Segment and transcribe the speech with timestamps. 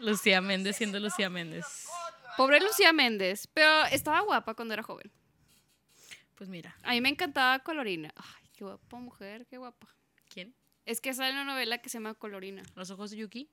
[0.00, 1.64] Lucía Méndez siendo Lucía Méndez.
[2.36, 5.10] Pobre Lucía Méndez, pero estaba guapa cuando era joven.
[6.34, 8.12] Pues mira, A mí me encantaba Colorina.
[8.16, 9.88] Ay, qué guapa mujer, qué guapa.
[10.32, 10.54] ¿quién?
[10.86, 12.62] Es que sale una novela que se llama Colorina.
[12.74, 13.50] Los ojos de Yuki.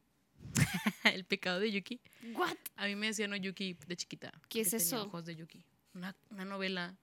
[1.04, 2.00] El pecado de Yuki.
[2.34, 2.56] ¿What?
[2.78, 4.32] A mí me decían no Yuki de chiquita.
[4.48, 5.04] ¿Qué es eso?
[5.04, 5.66] Ojos de Yuki.
[5.94, 6.96] Una, una novela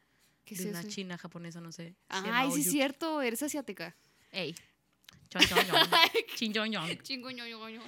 [0.45, 0.89] ¿Qué de es una eso?
[0.89, 1.95] china japonesa, no sé.
[2.09, 3.95] Ay, sí es cierto, eres asiática.
[4.31, 4.55] Ey.
[5.29, 5.91] Chon, chon, chon.
[6.37, 7.81] Chin, chon, chon.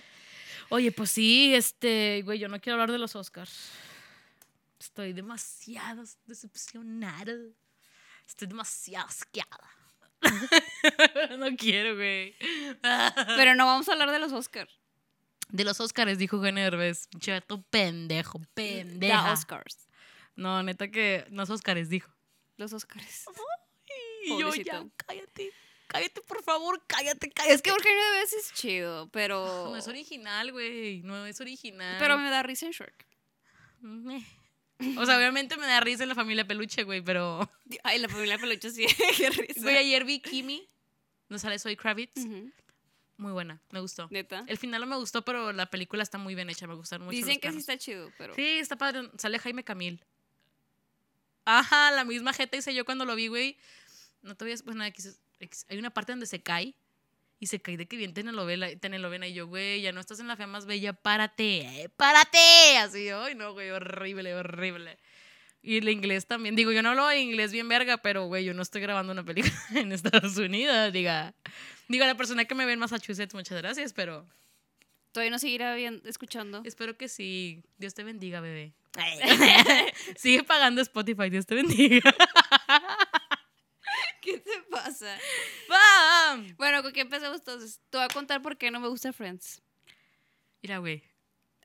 [0.68, 3.70] Oye, pues sí, este, güey, yo no quiero hablar de los Oscars.
[4.78, 7.34] Estoy demasiado decepcionada.
[8.26, 9.70] Estoy demasiado asqueada.
[11.38, 12.34] no quiero, güey.
[13.36, 14.72] Pero no vamos a hablar de los Oscars.
[15.48, 17.08] De los Oscars, dijo Eugenio Derbez.
[17.18, 19.32] Chato pendejo, The pendeja.
[19.32, 19.88] Oscars.
[20.34, 22.12] No, neta que no es Oscars, dijo.
[22.56, 23.26] Los Oscars.
[24.24, 25.52] Y yo ya, cállate.
[25.96, 27.54] Cállate, por favor, cállate, cállate.
[27.54, 29.68] Es que Eugenio de vez es chido, pero.
[29.70, 31.02] No es original, güey.
[31.02, 31.96] No es original.
[31.98, 33.06] Pero me da risa en Shrek.
[33.80, 34.24] Meh.
[34.98, 37.50] O sea, obviamente me da risa en la familia peluche, güey, pero.
[37.82, 39.60] Ay, la familia peluche sí, qué risa.
[39.62, 40.68] Güey, ayer vi Kimi.
[41.28, 42.24] No sale Soy Kravitz.
[43.16, 44.08] Muy buena, me gustó.
[44.10, 44.44] Neta.
[44.46, 47.16] El final no me gustó, pero la película está muy bien hecha, me gustaron mucho.
[47.16, 48.34] Dicen los que sí está chido, pero.
[48.34, 49.10] Sí, está padre.
[49.16, 50.04] Sale Jaime Camil.
[51.46, 53.56] Ajá, la misma jeta hice yo cuando lo vi, güey.
[54.22, 54.56] No te voy a...
[54.64, 55.18] Bueno, X-
[55.68, 56.74] hay una parte donde se cae.
[57.38, 59.26] Y se cae de que bien telenovela, telenovela.
[59.26, 62.78] Y yo, güey, ya no estás en la fea más bella, párate, eh, párate.
[62.78, 64.96] Así, ay, no, güey, horrible, horrible.
[65.62, 66.56] Y el inglés también.
[66.56, 69.54] Digo, yo no hablo inglés bien verga, pero, güey, yo no estoy grabando una película
[69.74, 70.92] en Estados Unidos.
[70.94, 71.34] Diga,
[71.88, 74.26] diga la persona que me ve en Massachusetts, muchas gracias, pero
[75.16, 76.60] Todavía no seguirá bien escuchando.
[76.66, 77.62] espero que sí.
[77.78, 78.74] Dios te bendiga, bebé.
[80.16, 82.14] Sigue pagando Spotify, Dios te bendiga.
[84.26, 85.16] ¿Qué te pasa?
[85.70, 86.42] ¡Va!
[86.56, 87.80] Bueno, ¿con qué empezamos entonces?
[87.90, 89.62] Te voy a contar por qué no me gusta Friends.
[90.62, 91.04] Mira, güey.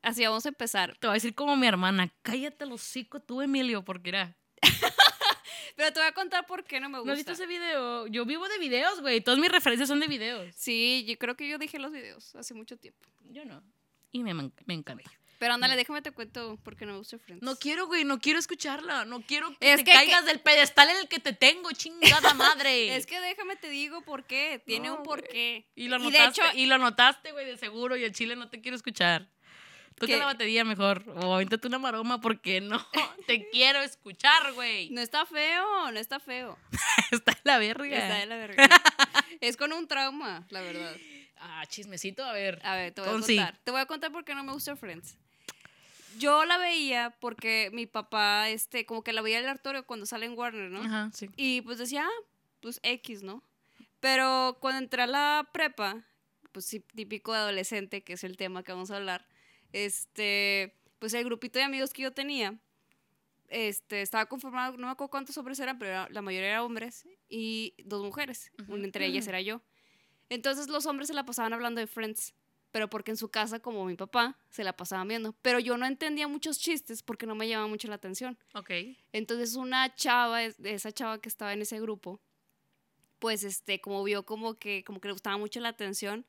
[0.03, 0.95] Así vamos a empezar.
[0.97, 2.13] Te voy a decir como mi hermana.
[2.21, 4.37] Cállate los hocico tú, Emilio, porque era.
[5.75, 7.13] Pero te voy a contar por qué no me ¿No gusta.
[7.13, 8.05] has visto ese video?
[8.07, 9.21] Yo vivo de videos, güey.
[9.21, 10.53] Todas mis referencias son de videos.
[10.55, 13.09] Sí, yo creo que yo dije los videos hace mucho tiempo.
[13.31, 13.63] Yo no.
[14.11, 15.09] Y me, me encanta.
[15.41, 17.41] Pero ándale, déjame te cuento por qué no me gusta Friends.
[17.41, 18.03] No quiero, güey.
[18.03, 19.05] No quiero escucharla.
[19.05, 22.35] No quiero que Es te que- caigas del pedestal en el que te tengo, chingada
[22.35, 22.95] madre.
[22.95, 24.61] Es que déjame te digo por qué.
[24.67, 25.67] Tiene No, un porqué.
[25.73, 27.97] Y lo de notaste, hecho, y lo notaste, güey, de seguro.
[27.97, 29.29] Y el chile no te quiero escuchar.
[29.95, 31.03] Toca la batería mejor.
[31.23, 32.77] O avéntate una maroma porque no
[33.25, 34.91] te quiero escuchar, güey.
[34.91, 36.55] no está feo, no está feo.
[37.11, 37.97] Está en la verga.
[37.97, 38.69] Está de la verga.
[39.41, 40.95] es con un trauma, la verdad.
[41.37, 42.61] Ah, chismecito, a ver.
[42.63, 43.35] A ver, te voy a sí.
[43.37, 43.57] contar.
[43.63, 45.17] Te voy a contar por qué no me gusta Friends.
[46.17, 50.05] Yo la veía porque mi papá, este, como que la veía en el aleatorio cuando
[50.05, 50.81] sale en Warner, ¿no?
[50.81, 51.29] Ajá, sí.
[51.35, 52.25] Y pues decía, ah,
[52.59, 53.43] pues X, ¿no?
[53.99, 56.05] Pero cuando entré a la prepa,
[56.51, 59.27] pues sí, típico de adolescente, que es el tema que vamos a hablar,
[59.73, 62.59] este, pues el grupito de amigos que yo tenía,
[63.47, 67.73] este, estaba conformado, no me acuerdo cuántos hombres eran, pero la mayoría eran hombres y
[67.85, 68.73] dos mujeres, Ujú.
[68.73, 69.61] una entre ellas era yo.
[70.29, 72.33] Entonces los hombres se la pasaban hablando de Friends,
[72.71, 75.33] pero porque en su casa, como mi papá, se la pasaban viendo.
[75.41, 78.37] Pero yo no entendía muchos chistes porque no me llamaba mucho la atención.
[78.53, 78.71] Ok.
[79.11, 82.21] Entonces una chava, es- esa chava que estaba en ese grupo,
[83.19, 86.25] pues este, como vio como que, como que le gustaba mucho la atención,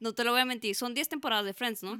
[0.00, 1.94] no te lo voy a mentir, son 10 temporadas de Friends, ¿no?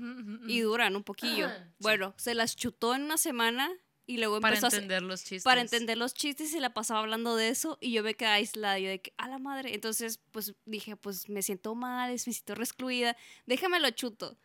[0.50, 1.46] Y duran un poquillo.
[1.78, 3.70] Bueno, se las chutó en una semana
[4.06, 5.42] y luego para empezó a entender los chistes.
[5.44, 8.28] para entender los chistes y se la pasaba hablando de eso y yo me quedé
[8.28, 9.74] aislada, yo de que, a la madre.
[9.74, 13.16] Entonces, pues dije, pues me siento mal, me siento excluida,
[13.46, 14.36] déjame lo chuto.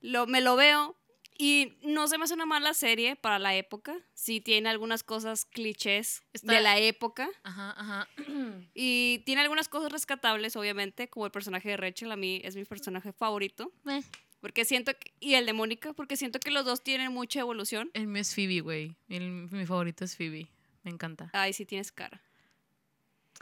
[0.00, 0.96] Lo, me lo veo
[1.40, 3.96] y no se me hace una mala serie para la época.
[4.14, 8.08] Sí tiene algunas cosas clichés Está- de la época Ajá, ajá.
[8.74, 12.64] y tiene algunas cosas rescatables, obviamente, como el personaje de Rachel, a mí es mi
[12.64, 13.72] personaje favorito.
[13.88, 14.02] Eh,
[14.40, 17.90] Porque siento que, y el de Mónica, porque siento que los dos tienen mucha evolución.
[17.94, 18.96] El mío es Phoebe, güey.
[19.08, 20.48] Mi favorito es Phoebe.
[20.84, 21.28] Me encanta.
[21.32, 22.22] Ay, sí tienes cara.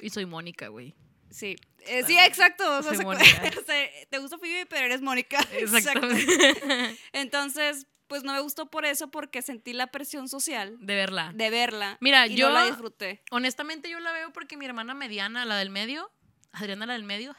[0.00, 0.94] Y soy Mónica, güey.
[1.30, 2.64] Sí, Eh, sí, exacto.
[2.78, 5.38] o sea, o sea, te gusta Phoebe, pero eres Mónica.
[5.52, 6.96] Exactamente.
[7.12, 11.32] Entonces, pues no me gustó por eso, porque sentí la presión social De verla.
[11.34, 11.98] de verla.
[12.00, 13.22] Mira, y yo- no la disfruté.
[13.30, 16.10] Honestamente, yo la veo porque mi hermana mediana, la del medio,
[16.52, 17.34] Adriana, la del medio,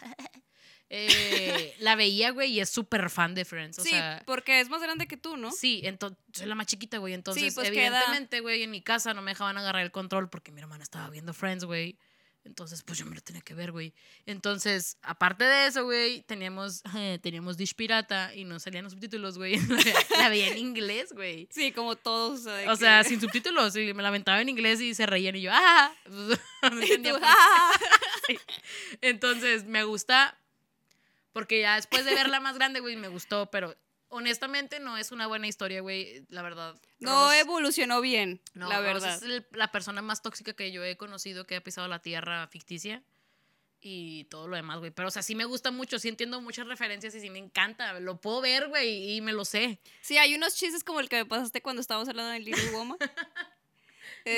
[0.89, 3.79] eh, la veía, güey, y es súper fan de Friends.
[3.79, 5.51] O sí, sea, porque es más grande que tú, ¿no?
[5.51, 7.13] Sí, entonces soy la más chiquita, güey.
[7.13, 10.61] Entonces, pues, evidentemente, güey, en mi casa no me dejaban agarrar el control porque mi
[10.61, 11.97] hermana estaba viendo Friends, güey.
[12.45, 13.93] Entonces, pues yo me lo tenía que ver, güey.
[14.25, 16.81] Entonces, aparte de eso, güey, teníamos,
[17.21, 19.57] teníamos Dish Pirata y no salían los subtítulos, güey.
[20.17, 21.49] la veía en inglés, güey.
[21.51, 22.39] Sí, como todos.
[22.39, 23.75] O sea, de O sea, que- sin subtítulos.
[23.75, 25.93] Y me la aventaba en inglés y se reían y yo, ¡ah!
[26.07, 27.71] No y entendía tú, por- ¡ah!
[28.27, 28.37] Sí.
[29.01, 30.39] Entonces, me gusta
[31.37, 33.75] porque ya después de verla más grande, güey, me gustó, pero
[34.07, 36.81] honestamente no es una buena historia, güey, la verdad.
[36.97, 39.15] No Ross- evolucionó bien, no, la Ross verdad.
[39.17, 42.47] es el- la persona más tóxica que yo he conocido que ha pisado la tierra
[42.47, 43.03] ficticia
[43.79, 44.89] y todo lo demás, güey.
[44.89, 47.99] Pero, o sea, sí me gusta mucho, sí entiendo muchas referencias y sí me encanta.
[47.99, 49.79] Lo puedo ver, güey, y me lo sé.
[50.01, 52.97] Sí, hay unos chistes como el que me pasaste cuando estábamos hablando de Little Woman.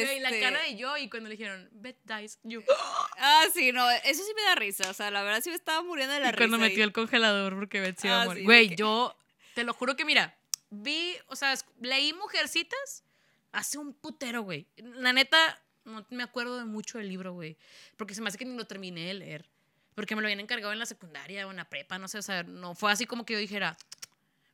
[0.03, 2.61] Güey, la Este, cara de yo y cuando le dijeron, Beth dies, yo.
[3.21, 4.89] Ah, sí, no, eso sí me da risa.
[4.89, 6.69] O sea, la verdad sí me estaba muriendo de la Y cuando risa.
[6.69, 8.43] metió el congelador porque Beth se iba a Ah, morir.
[8.45, 9.15] Güey, que- yo
[9.55, 10.37] te lo juro que mira,
[10.69, 13.03] vi, o sea, leí Mujercitas
[13.51, 14.67] hace un putero, güey.
[14.77, 17.57] La neta, no me acuerdo de mucho del libro, güey.
[17.97, 19.49] Porque se me hace que ni lo terminé de leer.
[19.95, 22.21] Porque me lo habían encargado en la secundaria o en la prepa, no sé, o
[22.21, 23.75] sea, no fue así como que yo dijera,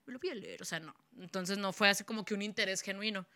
[0.08, 0.96] me lo voy a leer, o sea, no.
[1.20, 3.28] Entonces no fue así como que un interés genuino.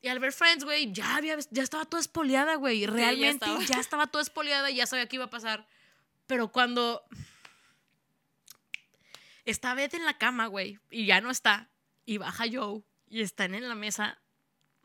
[0.00, 2.80] Y al ver Friends, güey, ya, había, ya estaba toda espoleada, güey.
[2.80, 3.64] ya Realmente estaba.
[3.64, 5.66] ya estaba toda espoleada y ya sabía qué iba a pasar.
[6.26, 7.02] Pero cuando
[9.44, 11.68] está Beth en la cama, güey, y ya no está,
[12.04, 14.20] y baja Joe, y están en la mesa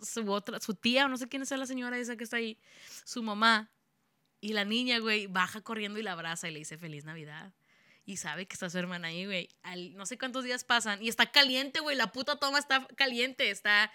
[0.01, 2.57] su otra, su tía, o no sé quién es la señora esa que está ahí,
[3.05, 3.69] su mamá,
[4.43, 7.53] y la niña, güey, baja corriendo y la abraza y le dice Feliz Navidad.
[8.05, 9.47] Y sabe que está su hermana ahí, güey.
[9.93, 11.01] No sé cuántos días pasan.
[11.01, 11.95] Y está caliente, güey.
[11.95, 13.49] La puta toma está caliente.
[13.49, 13.89] Está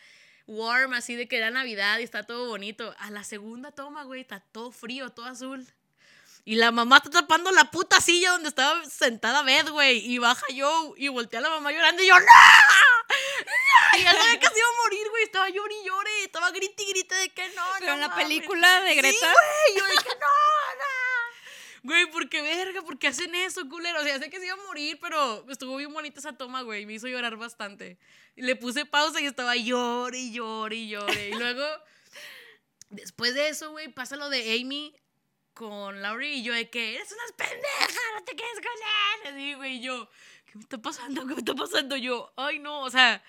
[0.49, 2.93] warm, así de que era Navidad y está todo bonito.
[2.99, 5.65] A la segunda toma, güey, está todo frío, todo azul.
[6.45, 9.99] Y la mamá está tapando la puta silla donde estaba sentada Beth, güey.
[9.99, 12.25] Y baja yo y voltea a la mamá llorando y yo, ¡No!
[12.25, 12.27] ¡No!
[13.99, 15.25] Y ya sabía que se iba a morir, güey.
[15.25, 16.25] Estaba llorando y llore.
[16.25, 18.25] Estaba grite y grite de que no, Pero no en la mames.
[18.25, 19.19] película de Sí, Greta.
[19.33, 19.79] güey.
[19.79, 20.88] Yo dije, no, no.
[21.82, 22.82] Güey, ¿por qué verga?
[22.82, 24.00] ¿Por qué hacen eso, culero?
[24.00, 26.86] O sea, sé que se iba a morir, pero estuvo bien bonita esa toma, güey.
[26.86, 27.98] Me hizo llorar bastante.
[28.36, 31.28] Le puse pausa y estaba llore y llore y llore.
[31.28, 31.64] Y luego,
[32.90, 34.94] después de eso, güey, pasa lo de Amy
[35.54, 39.34] con Laurie y yo de que eres unas pendejas, no te quedes con él.
[39.34, 40.08] Así, güey, y yo,
[40.46, 41.26] ¿qué me está pasando?
[41.26, 41.96] ¿Qué me está pasando?
[41.96, 43.22] Yo, ay, no, o sea,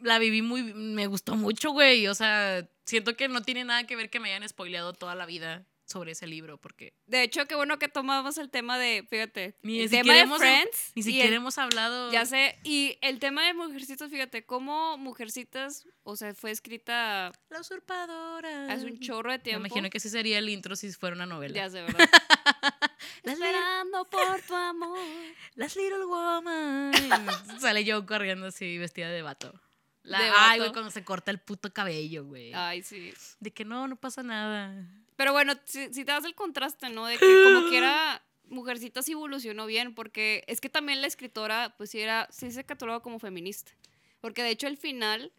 [0.00, 2.06] la viví muy, me gustó mucho, güey.
[2.06, 5.26] O sea, siento que no tiene nada que ver que me hayan spoileado toda la
[5.26, 9.56] vida sobre ese libro, porque De hecho, qué bueno que tomamos el tema de, fíjate,
[9.62, 10.92] ni el tema de hemos, Friends.
[10.94, 12.12] ni siquiera el- hemos hablado.
[12.12, 17.60] Ya sé, y el tema de Mujercitas, fíjate, cómo Mujercitas, o sea, fue escrita La
[17.60, 18.72] usurpadora.
[18.72, 19.66] hace un chorro de Me tiempo.
[19.66, 21.54] imagino que ese sería el intro si fuera una novela.
[21.54, 21.98] Ya sé, ¿verdad?
[23.22, 24.98] Esperando por tu amor.
[25.54, 26.92] las Little Woman.
[27.60, 29.52] Sale yo corriendo así, vestida de vato.
[30.02, 32.52] La, De Ay, güey, cuando se corta el puto cabello, güey.
[32.52, 33.14] Ay, sí.
[33.40, 34.86] De que no, no pasa nada.
[35.16, 37.06] Pero bueno, si, si te das el contraste, ¿no?
[37.06, 42.00] De que como quiera, Mujercitas evolucionó bien, porque es que también la escritora, pues sí
[42.00, 43.72] era, sí se catalogaba como feminista.
[44.20, 45.32] Porque de hecho al final,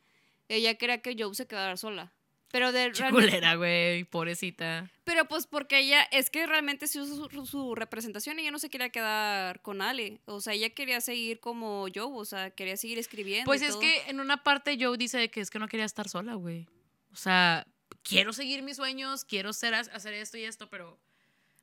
[0.50, 2.12] ella quería que Joe se quedara sola.
[2.51, 4.89] Pero de Chiculera, güey, pobrecita.
[5.04, 8.69] Pero pues porque ella, es que realmente sí su, su- su representación, ella no se
[8.69, 10.21] quería quedar con Ale.
[10.25, 13.45] O sea, ella quería seguir como Joe, o sea, quería seguir escribiendo.
[13.45, 13.81] Pues y es todo.
[13.81, 16.66] que en una parte Joe dice que es que no quería estar sola, güey.
[17.12, 17.68] O sea,
[18.04, 21.00] quiero seguir mis sueños, quiero ser, hacer esto y esto, pero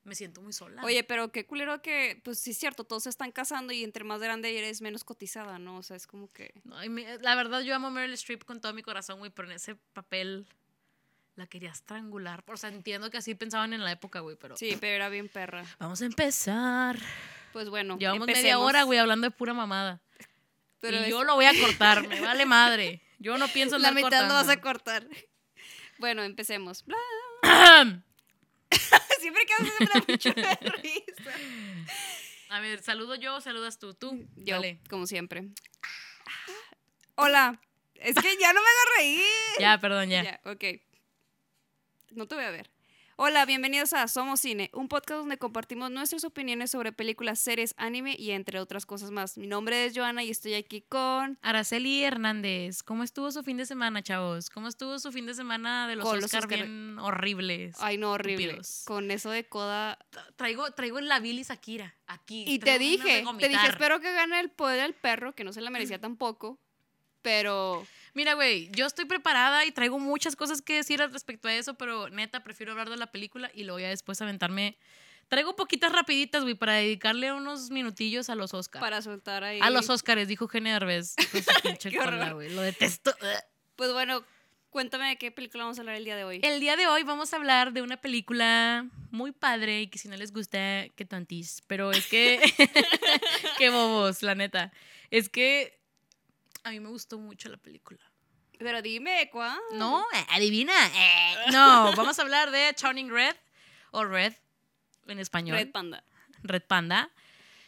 [0.05, 0.83] me siento muy sola.
[0.85, 4.03] Oye, pero qué culero que, pues sí es cierto, todos se están casando y entre
[4.05, 5.79] más grande eres menos cotizada, ¿no?
[5.79, 6.53] O sea, es como que...
[6.65, 9.49] No, y me- la verdad, yo amo Meryl Streep con todo mi corazón, güey, pero
[9.49, 10.47] en ese papel
[11.37, 12.43] la quería estrangular.
[12.49, 14.57] O sea, entiendo que así pensaban en la época, güey, pero.
[14.57, 15.65] Sí, pero era bien perra.
[15.79, 16.99] Vamos a empezar.
[17.53, 20.03] Pues bueno, Llevamos media hora, güey, hablando de pura mamada.
[20.81, 23.01] Pero y es- yo lo voy a cortar, me vale madre.
[23.21, 25.07] Yo no pienso la andar mitad lo vas a cortar.
[26.03, 26.85] Bueno, empecemos.
[27.45, 27.85] A
[29.21, 32.61] Siempre que haces me da mucho de risa.
[32.61, 33.95] ver, saludo yo, saludas tú.
[33.95, 34.81] Tú, Yo, dale.
[34.91, 35.45] como siempre.
[37.15, 37.61] Hola.
[37.95, 39.23] Es que ya no me hagas reír.
[39.61, 40.25] Ya, perdón, ya.
[40.25, 40.65] Ya, ok.
[42.11, 42.69] No te voy a ver.
[43.17, 48.17] Hola, bienvenidos a Somos Cine, un podcast donde compartimos nuestras opiniones sobre películas, series, anime
[48.19, 49.37] y entre otras cosas más.
[49.37, 51.39] Mi nombre es Joana y estoy aquí con...
[51.43, 54.49] Araceli Hernández, ¿cómo estuvo su fin de semana, chavos?
[54.51, 57.77] ¿Cómo estuvo su fin de semana de los Oscar Oscar- bien horribles?
[57.81, 58.45] Ay, no, horrible.
[58.47, 58.83] Estúpidos.
[58.87, 59.99] Con eso de coda.
[60.37, 62.45] Traigo, traigo la bilis Akira, aquí.
[62.49, 65.61] Y te dije, te dije, espero que gane el poder del perro, que no se
[65.61, 66.59] la merecía tampoco.
[67.21, 71.55] Pero Mira, güey, yo estoy preparada y traigo muchas cosas que decir al respecto a
[71.55, 74.77] eso, pero neta, prefiero hablar de la película y luego ya después aventarme.
[75.29, 78.83] Traigo poquitas rapiditas, güey, para dedicarle unos minutillos a los Oscars.
[78.83, 79.61] para soltar ahí.
[79.63, 80.79] A los Oscars, dijo Gene
[81.63, 82.35] pinche Qué cola, horror.
[82.35, 82.55] güey.
[82.55, 83.15] Lo detesto.
[83.75, 84.23] Pues bueno,
[84.69, 86.41] cuéntame de qué película vamos a hablar el día de hoy.
[86.43, 90.09] El día de hoy vamos a hablar de una película muy padre y que si
[90.09, 91.63] no les gusta, que tontis.
[91.67, 92.39] Pero es que.
[93.59, 94.71] qué bobos, la neta.
[95.11, 95.81] Es que.
[96.65, 98.01] A mí me gustó mucho la película.
[98.59, 99.59] Pero dime, ¿cuál?
[99.73, 100.73] No, adivina.
[100.95, 101.37] eh.
[101.53, 103.35] No, vamos a hablar de Turning Red
[103.91, 104.35] o Red
[105.09, 105.57] en español.
[105.57, 106.05] Red Panda.
[106.43, 107.11] Red Panda.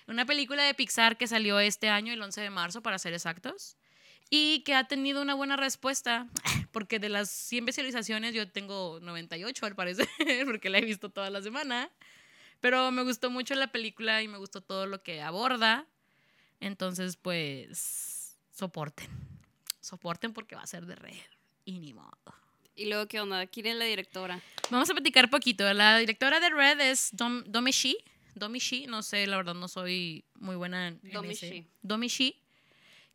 [0.06, 3.76] Una película de Pixar que salió este año, el 11 de marzo, para ser exactos.
[4.30, 6.28] Y que ha tenido una buena respuesta,
[6.72, 10.08] porque de las 100 visualizaciones yo tengo 98 al parecer,
[10.46, 11.90] porque la he visto toda la semana.
[12.60, 15.86] Pero me gustó mucho la película y me gustó todo lo que aborda.
[16.60, 18.13] Entonces, pues,
[18.54, 19.08] soporten.
[19.80, 21.14] Soporten porque va a ser de red.
[21.64, 22.16] Y ni modo.
[22.76, 23.46] Y luego, ¿qué onda?
[23.46, 24.40] ¿Quién es la directora?
[24.70, 25.70] Vamos a platicar poquito.
[25.74, 27.96] La directora de Red es Dom, Domi Shi.
[28.34, 31.50] Domi Shi, no sé, la verdad no soy muy buena en, en Domi ese.
[31.50, 31.66] Shi.
[31.82, 32.40] Domi Shi,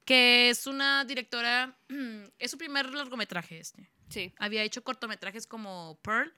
[0.06, 1.76] que es una directora,
[2.40, 3.90] es su primer largometraje este.
[4.10, 4.34] Sí.
[4.38, 6.34] Había hecho cortometrajes como Pearl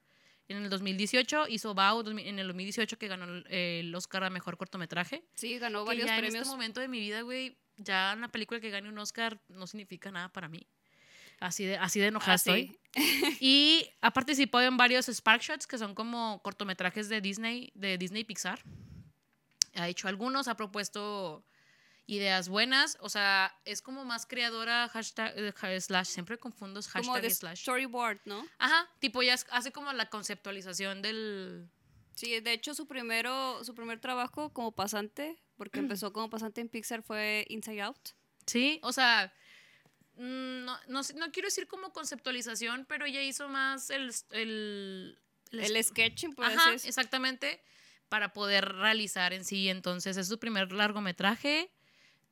[0.47, 5.23] en el 2018, hizo Bao en el 2018 que ganó el- Oscar a Mejor Cortometraje.
[5.35, 6.41] Sí, ganó Que varios ya en premios.
[6.41, 10.11] este momento de mi vida, güey, ya una película que gane un Oscar no significa
[10.11, 10.67] nada para mí.
[11.39, 12.79] Así de, así de enojada Ah, estoy.
[13.39, 18.23] Y ha participado en varios Spark Shots, que son como cortometrajes de Disney, de Disney
[18.23, 18.59] Pixar.
[19.75, 21.43] Ha hecho algunos, ha propuesto
[22.05, 22.97] ideas buenas.
[22.99, 27.27] O sea, es como más creadora, hashtag, eh, slash, siempre confundo es Como hashtag de
[27.27, 27.61] y slash.
[27.61, 28.45] storyboard, ¿no?
[28.59, 31.69] Ajá, tipo ya hace como la conceptualización del...
[32.13, 36.69] Sí, de hecho su primero, su primer trabajo como pasante, porque empezó como pasante en
[36.69, 38.09] Pixar fue Inside Out.
[38.47, 39.31] Sí, o sea,
[40.15, 44.11] mm, no, no, no quiero decir como conceptualización, pero ella hizo más el...
[44.31, 45.19] el,
[45.51, 46.87] El sketching, por Ajá, es.
[46.87, 47.61] exactamente,
[48.09, 49.69] para poder realizar en sí.
[49.69, 51.71] Entonces es su primer largometraje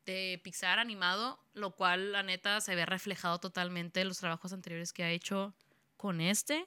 [0.06, 4.92] de Pixar animado, lo cual la neta se ve reflejado totalmente en los trabajos anteriores
[4.92, 5.54] que ha hecho
[5.96, 6.66] con este.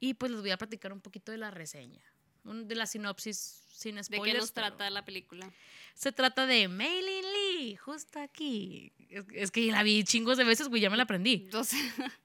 [0.00, 2.02] Y pues les voy a platicar un poquito de la reseña,
[2.42, 4.32] de la sinopsis sin ¿De spoilers.
[4.32, 5.50] qué nos pero- trata la película?
[5.94, 8.92] Se trata de Maylin Lee, justo aquí.
[9.10, 11.34] Es, es que la vi chingos de veces, güey, ya me la aprendí.
[11.44, 11.78] Entonces,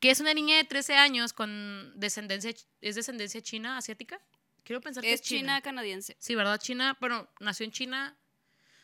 [0.00, 4.20] Que es una niña de 13 años con descendencia, es descendencia china, asiática.
[4.64, 6.16] Quiero pensar que es china canadiense.
[6.18, 6.58] Sí, ¿verdad?
[6.60, 8.16] China, bueno, nació en China.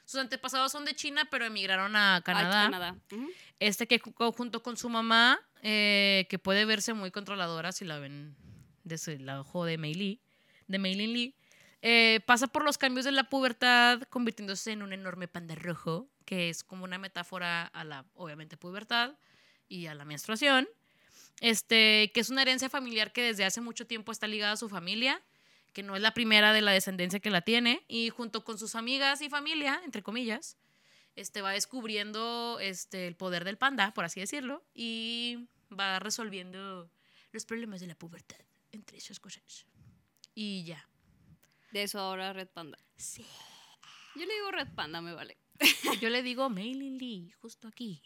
[0.05, 2.63] Sus antepasados son de China, pero emigraron a Canadá.
[2.63, 2.97] Ah, Canadá.
[3.59, 7.99] Este que ju- junto con su mamá, eh, que puede verse muy controladora si la
[7.99, 8.37] ven
[8.85, 10.21] desde el ojo de Mei Lee,
[10.69, 11.35] de Meilin Lee,
[11.83, 16.49] eh, pasa por los cambios de la pubertad, convirtiéndose en un enorme panda rojo, que
[16.49, 19.17] es como una metáfora a la, obviamente, pubertad
[19.69, 20.69] y a la menstruación.
[21.41, 24.69] Este, que es una herencia familiar que desde hace mucho tiempo está ligada a su
[24.69, 25.21] familia,
[25.73, 28.77] que no es la primera de la descendencia que la tiene, y junto con sus
[28.77, 30.57] amigas y familia, entre comillas,
[31.17, 36.89] este, va descubriendo este, el poder del panda, por así decirlo, y va resolviendo
[37.33, 38.39] los problemas de la pubertad,
[38.71, 39.67] entre esas cosas.
[40.35, 40.87] Y ya.
[41.73, 42.79] De eso ahora Red Panda.
[42.97, 43.25] Sí.
[44.15, 45.39] Yo le digo Red Panda, me vale.
[46.01, 48.03] Yo le digo Maylin Lee, justo aquí.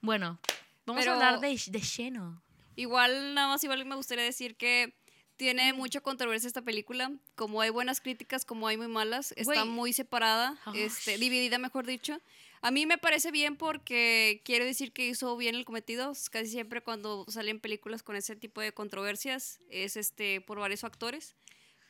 [0.00, 0.38] Bueno,
[0.86, 2.42] vamos Pero- a hablar de, de Sheno.
[2.76, 4.94] Igual, nada más, igual me gustaría decir que
[5.36, 7.10] tiene mucha controversia esta película.
[7.34, 9.32] Como hay buenas críticas, como hay muy malas.
[9.36, 12.20] Está muy separada, este, dividida, mejor dicho.
[12.60, 16.12] A mí me parece bien porque quiero decir que hizo bien el cometido.
[16.30, 21.34] Casi siempre cuando salen películas con ese tipo de controversias es este por varios factores.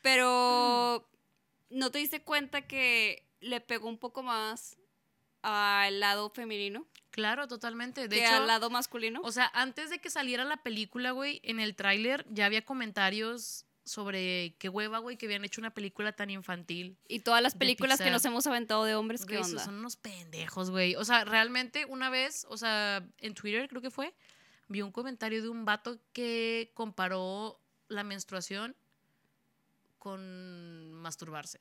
[0.02, 1.09] Pero
[1.71, 4.76] ¿no te diste cuenta que le pegó un poco más
[5.43, 6.87] al lado femenino
[7.19, 8.02] Claro, totalmente.
[8.07, 9.21] De que hecho, al lado masculino?
[9.25, 13.67] o sea, antes de que saliera la película, güey, en el tráiler ya había comentarios
[13.85, 16.97] sobre qué hueva, güey, que habían hecho una película tan infantil.
[17.09, 19.64] Y todas las películas que nos hemos aventado de hombres, ¿qué onda?
[19.64, 20.95] son unos pendejos, güey.
[20.95, 24.14] O sea, realmente una vez, o sea, en Twitter creo que fue,
[24.69, 28.76] vi un comentario de un vato que comparó la menstruación
[30.09, 31.61] con masturbarse.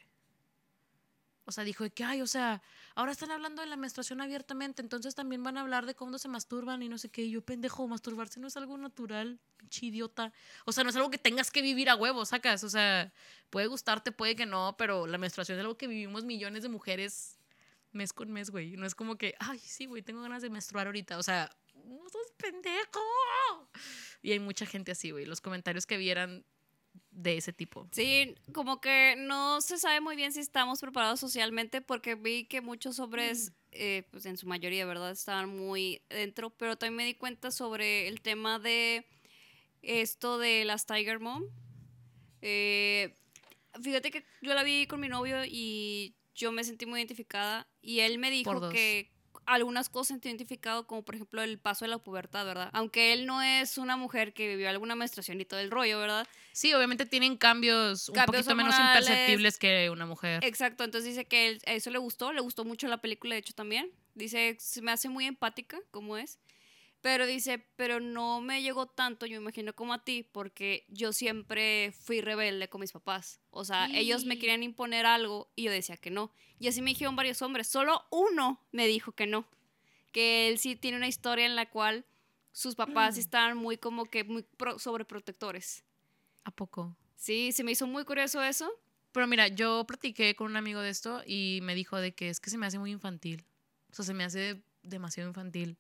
[1.43, 2.61] O sea, dijo que, ay, o sea,
[2.95, 6.29] ahora están hablando de la menstruación abiertamente, entonces también van a hablar de cómo se
[6.29, 7.29] masturban y no sé qué.
[7.29, 10.31] Yo, pendejo, masturbarse no es algo natural, pinche idiota.
[10.65, 12.63] O sea, no es algo que tengas que vivir a huevo, sacas.
[12.63, 13.11] O sea,
[13.49, 17.37] puede gustarte, puede que no, pero la menstruación es algo que vivimos millones de mujeres
[17.91, 18.77] mes con mes, güey.
[18.77, 21.17] No es como que, ay, sí, güey, tengo ganas de menstruar ahorita.
[21.17, 21.49] O sea,
[22.11, 23.69] sos pendejo.
[24.21, 25.25] Y hay mucha gente así, güey.
[25.25, 26.45] Los comentarios que vieran
[27.11, 27.87] de ese tipo.
[27.91, 32.61] Sí, como que no se sabe muy bien si estamos preparados socialmente porque vi que
[32.61, 35.11] muchos hombres, eh, pues en su mayoría, ¿verdad?
[35.11, 39.05] Estaban muy dentro, pero también me di cuenta sobre el tema de
[39.81, 41.43] esto de las Tiger Mom.
[42.41, 43.17] Eh,
[43.81, 48.01] fíjate que yo la vi con mi novio y yo me sentí muy identificada y
[48.01, 49.11] él me dijo que
[49.47, 52.69] algunas cosas sentí identificado como por ejemplo el paso de la pubertad, ¿verdad?
[52.73, 56.27] Aunque él no es una mujer que vivió alguna menstruación y todo el rollo, ¿verdad?
[56.51, 60.43] Sí, obviamente tienen cambios un poquito menos imperceptibles que una mujer.
[60.43, 63.39] Exacto, entonces dice que él- a eso le gustó, le gustó mucho la película, de
[63.39, 63.89] hecho también.
[64.15, 66.39] Dice, se me hace muy empática como es.
[67.09, 71.13] Pero dice, pero no me llegó tanto, yo me imagino como a ti, porque yo
[71.13, 73.39] siempre fui rebelde con mis papás.
[73.49, 76.33] O sea, ellos me querían imponer algo y yo decía que no.
[76.59, 77.67] Y así me dijeron varios hombres.
[77.67, 79.47] Solo uno me dijo que no.
[80.11, 82.05] Que él sí tiene una historia en la cual
[82.51, 85.85] sus papás sí estaban muy como que muy pro- sobreprotectores.
[86.43, 86.97] ¿A poco?
[87.15, 88.69] Sí, se me hizo muy curioso eso.
[89.13, 92.41] Pero mira, yo platiqué con un amigo de esto y me dijo de que es
[92.41, 93.45] que se me hace muy infantil.
[93.91, 95.77] O sea, se me hace demasiado infantil.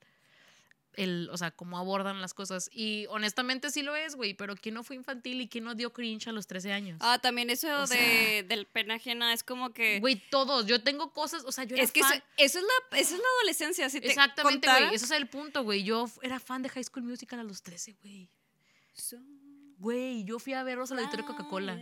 [0.97, 2.69] El, o sea, cómo abordan las cosas.
[2.73, 4.33] Y honestamente sí lo es, güey.
[4.33, 6.97] Pero ¿quién no fue infantil y quién no dio cringe a los 13 años?
[7.01, 9.99] Ah, también eso O de, del pena ajena es como que...
[9.99, 10.65] Güey, todos.
[10.65, 12.13] Yo tengo cosas, o sea, yo era es que fan.
[12.13, 13.89] eso, eso es la, eso es la adolescencia.
[13.89, 14.95] Si te Exactamente, güey.
[14.95, 15.83] Ese es el punto, güey.
[15.83, 18.29] Yo era fan de High School Musical a los 13, güey.
[19.77, 21.79] Güey, yo fui a verlos al auditorio Coca-Cola.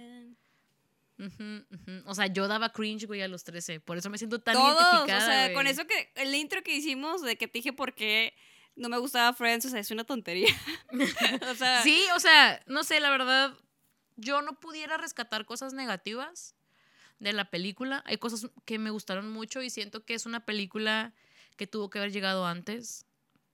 [1.18, 2.04] Ujú, ujú.
[2.06, 3.80] O sea, yo daba cringe, güey, a los 13.
[3.80, 6.76] Por eso me siento tan Todos, identificada, o sea, con eso que el intro que
[6.76, 8.34] hicimos de que te dije por qué
[8.76, 10.54] no me gustaba Friends, o sea, es una tontería.
[11.52, 13.58] o sea, Sí, o sea, no sé, la verdad,
[14.16, 16.56] yo no pudiera rescatar cosas negativas
[17.20, 18.04] de la película.
[18.06, 21.14] Hay cosas que me gustaron mucho y siento que es una película
[21.58, 23.06] que tuvo que haber llegado antes,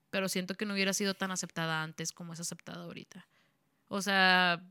[0.10, 3.28] pero siento que no hubiera sido tan aceptada antes como es aceptada ahorita.
[3.88, 4.64] O sea,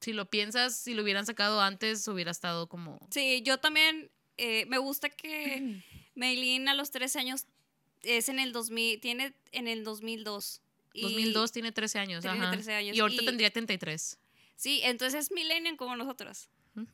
[0.00, 2.98] si lo piensas, si lo hubieran sacado antes, hubiera estado como...
[3.10, 5.82] sí, yo también eh, me gusta que
[6.14, 7.46] Maylin a los 13 años
[8.02, 10.62] es en el 2000, tiene en el 2002.
[10.94, 12.50] y- 2002 tiene 13 años, tiene ajá.
[12.50, 14.18] 13 años, Y ahorita y- tendría 33.
[14.56, 16.48] Sí, entonces es millennial como nosotros.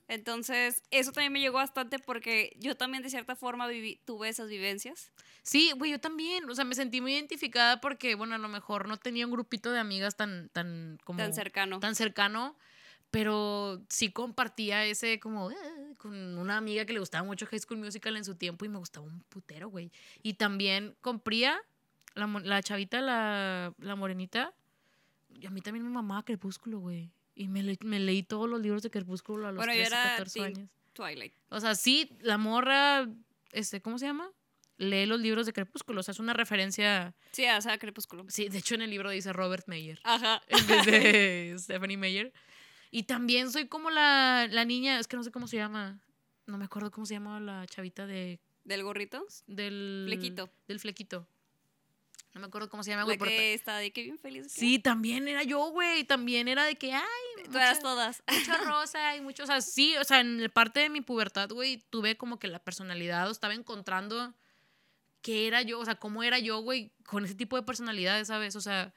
[0.09, 4.49] Entonces, eso también me llegó bastante porque yo también de cierta forma viví- tuve esas
[4.49, 5.13] vivencias.
[5.43, 6.49] Sí, güey, yo también.
[6.49, 9.73] O sea, me sentí muy identificada porque, bueno, a lo mejor no tenía un grupito
[9.73, 11.81] de amigas tan, tan como tan cercano.
[11.81, 12.57] tan cercano,
[13.15, 15.55] pero sí compartía ese como "Ah",
[15.99, 18.79] con una amiga que le gustaba mucho High School Musical en su tiempo y me
[18.79, 19.93] gustaba un putero, güey.
[20.23, 21.61] Y también con Priya,
[22.17, 24.53] la, la chavita, la, la morenita,
[25.41, 27.11] y a mí también me mamaba Crepúsculo, güey.
[27.37, 29.95] Y me, le- me leí todos los libros de Crepúsculo a los Bueno, yo 13,
[29.95, 30.57] era 14 teen.
[30.59, 30.71] años.
[30.93, 31.35] Twilight.
[31.51, 33.09] O sea, sí, la morra,
[33.53, 34.29] este, ¿cómo se llama?
[34.77, 36.01] Lee los libros de Crepúsculo.
[36.01, 37.15] O sea, es una referencia.
[37.33, 38.25] Sí, o sea, Crepúsculo.
[38.29, 40.01] Sí, de hecho en el libro dice Robert Meyer.
[40.05, 40.43] Ajá.
[40.49, 42.33] En vez de Stephanie Meyer.
[42.97, 45.99] Y también soy como la, la niña, es que no sé cómo se llama.
[46.47, 49.27] No me acuerdo cómo se llama la chavita de, Del gorrito.
[49.49, 50.05] del.
[50.07, 50.49] Flequito.
[50.69, 51.27] Del flequito.
[52.35, 53.19] No me acuerdo cómo se llama, La güey.
[53.19, 54.47] que está de que bien feliz.
[54.53, 56.05] Sí, también era yo, güey.
[56.05, 57.03] También era de que, ay,
[57.49, 58.23] mucha- todas.
[58.33, 61.83] mucha rosa y mucho, o sea, sí, o sea, en parte de mi pubertad, güey,
[61.91, 64.35] tuve como que la personalidad, o estaba encontrando
[65.21, 68.55] qué era yo, o sea, cómo era yo, güey, con ese tipo de personalidades, ¿sabes?
[68.55, 68.95] O sea,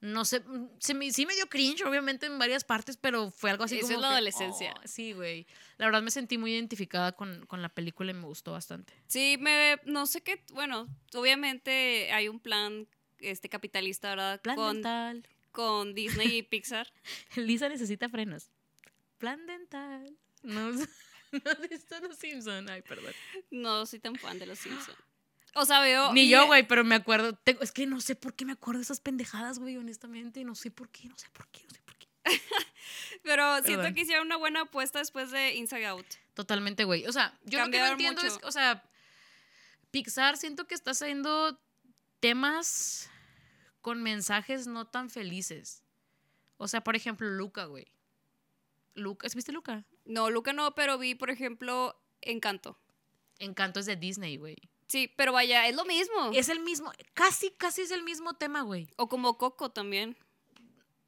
[0.00, 3.50] no sé, mm, se me, sí me dio cringe, obviamente, en varias partes, pero fue
[3.50, 4.74] algo así Eso como es la que, adolescencia.
[4.76, 5.46] oh, sí, güey.
[5.76, 8.92] La verdad me sentí muy identificada con, con la película y me gustó bastante.
[9.08, 12.86] Sí, me, no sé qué, bueno, obviamente hay un plan
[13.18, 14.40] este capitalista, ¿verdad?
[14.40, 15.26] Plan con, dental.
[15.50, 16.92] con Disney y Pixar.
[17.34, 18.50] Lisa necesita frenos.
[19.18, 20.16] Plan dental.
[20.44, 20.70] No,
[21.32, 22.70] no visto los Simpson.
[22.70, 23.12] Ay, perdón.
[23.50, 24.96] No soy tan fan de los Simpsons.
[25.58, 26.12] O sea, veo...
[26.12, 27.38] Ni y- yo, güey, pero me acuerdo.
[27.60, 30.44] es que no sé por qué me acuerdo de esas pendejadas, güey, honestamente.
[30.44, 32.08] No sé por qué, no sé por qué, no sé por qué.
[33.22, 36.06] Pero siento que hicieron una buena apuesta después de Inside Out.
[36.34, 37.06] Totalmente, güey.
[37.06, 38.36] O sea, yo lo que no entiendo mucho.
[38.36, 38.84] es, o sea,
[39.90, 41.58] Pixar siento que está haciendo
[42.20, 43.10] temas
[43.80, 45.82] con mensajes no tan felices.
[46.56, 47.86] O sea, por ejemplo, Luca, güey.
[48.94, 49.84] Luca, ¿viste Luca?
[50.04, 52.78] No, Luca no, pero vi, por ejemplo, Encanto.
[53.38, 54.56] Encanto es de Disney, güey.
[54.88, 56.30] Sí, pero vaya, es lo mismo.
[56.34, 58.88] Es el mismo, casi, casi es el mismo tema, güey.
[58.96, 60.16] O como Coco también.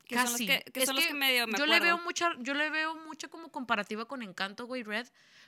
[0.05, 0.47] Que son los Casi.
[0.47, 3.29] que, que son los que medio me yo le veo mucha, yo le veo mucha
[3.29, 5.07] como comparativa con Encanto, güey, Red,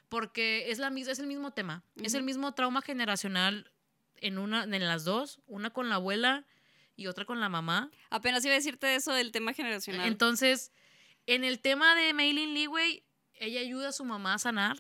[0.09, 3.73] porque es la misma, es el mismo tema, es el mismo trauma generacional
[4.19, 6.47] en una, en las dos, una con la abuela
[6.95, 7.91] y otra con la mamá.
[8.09, 10.07] Apenas iba a decirte eso del tema generacional.
[10.07, 10.71] Entonces,
[11.27, 14.79] en el tema de Maylin Lee, güey, ella ayuda a su mamá a sanar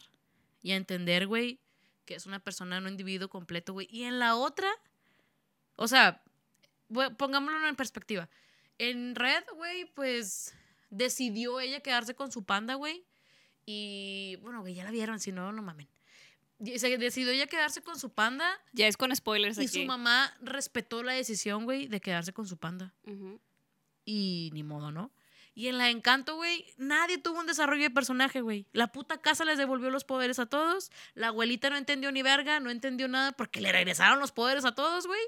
[0.62, 1.59] y a entender, güey,
[2.05, 3.88] que es una persona, no un individuo completo, güey.
[3.91, 4.71] Y en la otra,
[5.77, 6.23] o sea,
[7.17, 8.29] pongámoslo en perspectiva.
[8.79, 10.55] En Red, güey, pues
[10.91, 13.05] decidió ella quedarse con su panda, güey.
[13.65, 15.88] Y bueno, güey, ya la vieron, si no, no mamen.
[16.65, 19.83] Y Se decidió ella quedarse con su panda ya es con spoilers y aquí.
[19.83, 22.95] su mamá respetó la decisión, güey, de quedarse con su panda
[24.05, 25.11] y ni modo, ¿no?
[25.55, 28.67] Y en la Encanto, güey, nadie tuvo un desarrollo de personaje, güey.
[28.73, 30.91] La puta casa les devolvió los poderes a todos.
[31.15, 34.75] La abuelita no entendió ni verga, no entendió nada porque le regresaron los poderes a
[34.75, 35.21] todos, güey.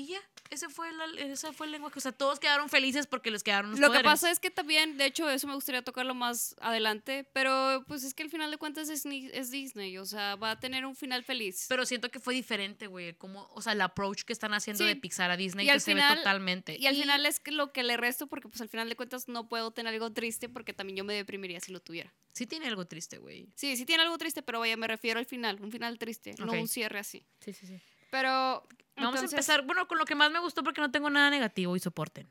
[0.00, 1.98] Y ya, ese fue, la, ese fue el lenguaje.
[1.98, 4.96] O sea, todos quedaron felices porque les quedaron los Lo que pasa es que también,
[4.96, 8.56] de hecho, eso me gustaría tocarlo más adelante, pero pues es que al final de
[8.56, 11.66] cuentas es, es Disney, o sea, va a tener un final feliz.
[11.68, 13.12] Pero siento que fue diferente, güey.
[13.12, 14.88] Como, o sea, el approach que están haciendo Sí.
[14.88, 16.76] de Pixar a Disney Y que al se ve final- totalmente.
[16.78, 19.48] y al final es lo que le resto, porque pues al final de cuentas no
[19.48, 22.14] puedo tener algo triste porque también yo me deprimiría si lo tuviera.
[22.32, 23.48] Sí tiene algo triste, güey.
[23.54, 26.52] Sí, sí tiene algo triste, pero vaya, me refiero al final, un final triste, no
[26.52, 27.26] un cierre así.
[27.40, 27.80] Sí, sí, sí.
[28.10, 28.28] Pero
[28.96, 31.30] Vamos entonces- a empezar, bueno, con lo que más me gustó porque no tengo nada
[31.30, 32.28] negativo y soporten.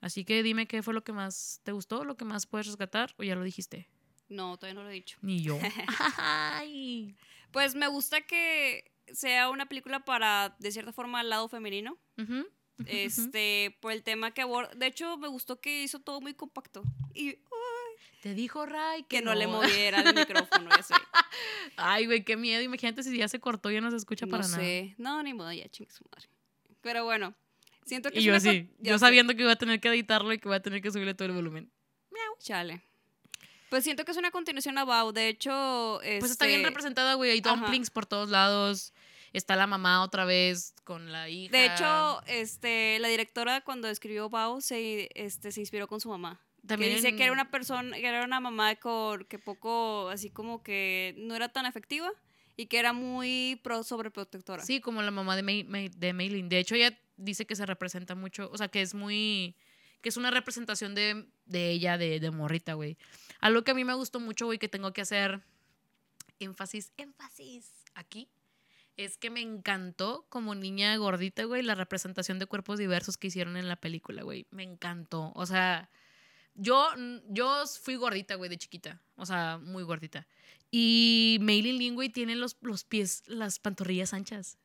[0.00, 3.14] Así que dime qué fue lo que más te gustó, lo que más puedes rescatar,
[3.18, 3.88] o ya lo dijiste.
[4.28, 5.18] No, todavía no lo he dicho.
[5.22, 5.58] Ni yo.
[6.18, 7.16] Ay.
[7.50, 11.98] Pues me gusta que sea una película para, de cierta forma, al lado femenino.
[12.86, 14.70] Este, por el tema que aborda.
[14.76, 16.82] De hecho, me gustó que hizo todo muy compacto.
[17.14, 17.36] Y uh,
[18.22, 20.94] Te dijo Ray que, que no, le moviera el micrófono ese.
[21.76, 22.62] Ay, güey, qué miedo.
[22.62, 24.56] Imagínate si ya se cortó y ya no se escucha No para nada.
[24.56, 24.94] sé.
[24.98, 26.28] No, ni modo, ya chingue su madre.
[26.80, 27.34] Pero bueno,
[27.84, 30.48] siento que Y yo así, yo sabiendo que voy a tener que editarlo y que
[30.48, 31.70] voy a tener que subirle todo el volumen.
[32.38, 32.82] Chale.
[33.68, 35.12] Pues siento que es una continuación a Bao.
[35.12, 37.32] De hecho, Pues está bien este, representada, güey.
[37.32, 38.94] Hay dumplings por todos lados.
[39.34, 41.52] Está la mamá otra vez con la hija.
[41.52, 46.40] De hecho, este, la directora cuando escribió Bao se, este, se inspiró con su mamá.
[46.66, 50.30] También que dice que era una persona, que era una mamá con, que poco, así
[50.30, 52.10] como que no era tan afectiva
[52.56, 54.62] y que era muy pro, sobreprotectora.
[54.64, 56.48] Sí, como la mamá de, May, May- de Maylin.
[56.48, 59.54] De hecho, ella dice que se representa mucho, o sea, que es muy,
[60.00, 62.96] que es una representación de, de ella, de, de morrita, güey.
[63.40, 65.40] Algo que a mí me gustó mucho, güey, que tengo que hacer
[66.40, 68.28] énfasis, énfasis aquí,
[68.96, 73.56] es que me encantó como niña gordita, güey, la representación de cuerpos diversos que hicieron
[73.56, 74.46] en la película, güey.
[74.50, 75.32] Me encantó.
[75.36, 75.88] O sea,
[76.58, 76.86] yo,
[77.28, 79.00] yo fui gordita, güey, de chiquita.
[79.16, 80.26] O sea, muy gordita.
[80.70, 84.58] Y Maylin Lin, güey, tiene los, los pies, las pantorrillas anchas.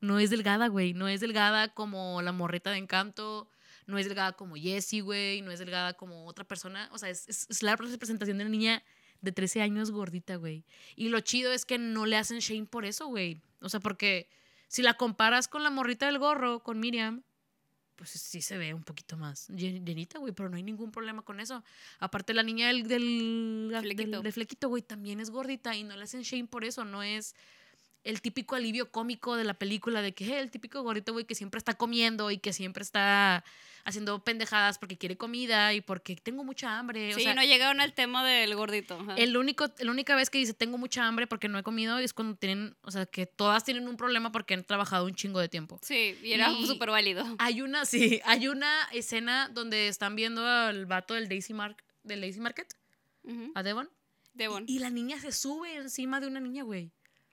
[0.00, 0.92] No es delgada, güey.
[0.94, 3.48] No es delgada como la morrita de encanto.
[3.86, 5.42] No es delgada como Jessie, güey.
[5.42, 6.88] No es delgada como otra persona.
[6.92, 8.82] O sea, es, es- es la representación de una niña
[9.20, 10.64] de 13 años gordita, güey.
[10.96, 13.40] Y lo chido es que no le hacen shame por eso, güey.
[13.60, 14.28] O sea, porque
[14.68, 17.22] si la comparas con la morrita del gorro, con Miriam,
[18.00, 21.20] pues sí se ve un poquito más llen- llenita, güey, pero no hay ningún problema
[21.20, 21.62] con eso.
[21.98, 24.10] Aparte, la niña del, del, Flequito.
[24.10, 26.86] del- del flequito, güey, también es gordita y no le hacen shame por eso.
[26.86, 27.34] No es
[28.04, 31.34] el típico alivio cómico de la película de que "Eh, el típico gordito, güey, que
[31.34, 33.44] siempre está comiendo y que siempre está
[33.84, 37.12] haciendo pendejadas porque quiere comida y porque tengo mucha hambre.
[37.14, 38.98] Sí, o sea, no llegaron al tema del gordito.
[39.00, 39.14] ajá.
[39.16, 42.12] el único, la única vez que dice tengo mucha hambre porque no he comido es
[42.12, 45.48] cuando tienen, o sea, que todas tienen un problema porque han trabajado un chingo de
[45.48, 45.78] tiempo.
[45.82, 47.24] Sí, y era súper válido.
[47.38, 52.20] Hay una, sí, hay una escena donde están viendo al vato del Daisy, Mark, del
[52.20, 52.74] Daisy Market,
[53.54, 53.88] a Devon,
[54.34, 54.64] Devon.
[54.66, 56.90] y, y la niña se sube encima de una niña, güey.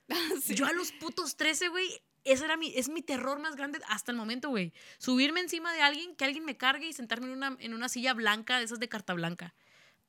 [0.44, 0.56] Sí.
[0.56, 4.12] Yo a los putos 13, güey, ese era mi, es mi terror más grande hasta
[4.12, 4.74] el momento, güey.
[4.98, 8.14] Subirme encima de alguien, que alguien me cargue y sentarme en una, en una silla
[8.14, 9.54] blanca, de esas de carta blanca.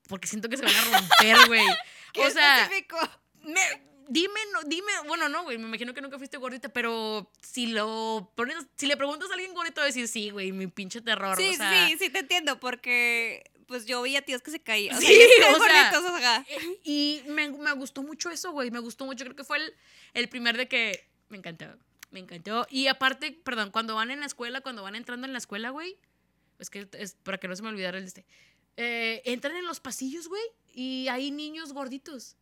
[0.08, 1.66] Porque siento que se van a romper, güey.
[2.12, 2.68] ¡Qué o sea,
[3.42, 7.66] me- dime, no, dime, bueno, no, güey, me imagino que nunca fuiste gordita, pero si
[7.66, 11.36] lo pones, si le preguntas a alguien gordito, decir, sí, güey, mi pinche terror.
[11.36, 14.96] Sí, o sea, sí, sí, te entiendo, porque pues yo veía tíos que se caían.
[14.96, 15.16] O sea, Sí,
[15.54, 16.46] o sea, ajá.
[16.48, 19.74] eh, Y me, me gustó mucho eso, güey, me gustó mucho, creo que fue el,
[20.14, 21.66] el primer de que me encantó,
[22.10, 22.66] me encantó.
[22.70, 25.96] Y aparte, perdón, cuando van en la escuela, cuando van entrando en la escuela, güey,
[26.58, 28.26] es que es para que no se me olvidara el de este,
[28.76, 30.42] eh, entran en los pasillos, güey,
[30.74, 32.36] y hay niños gorditos.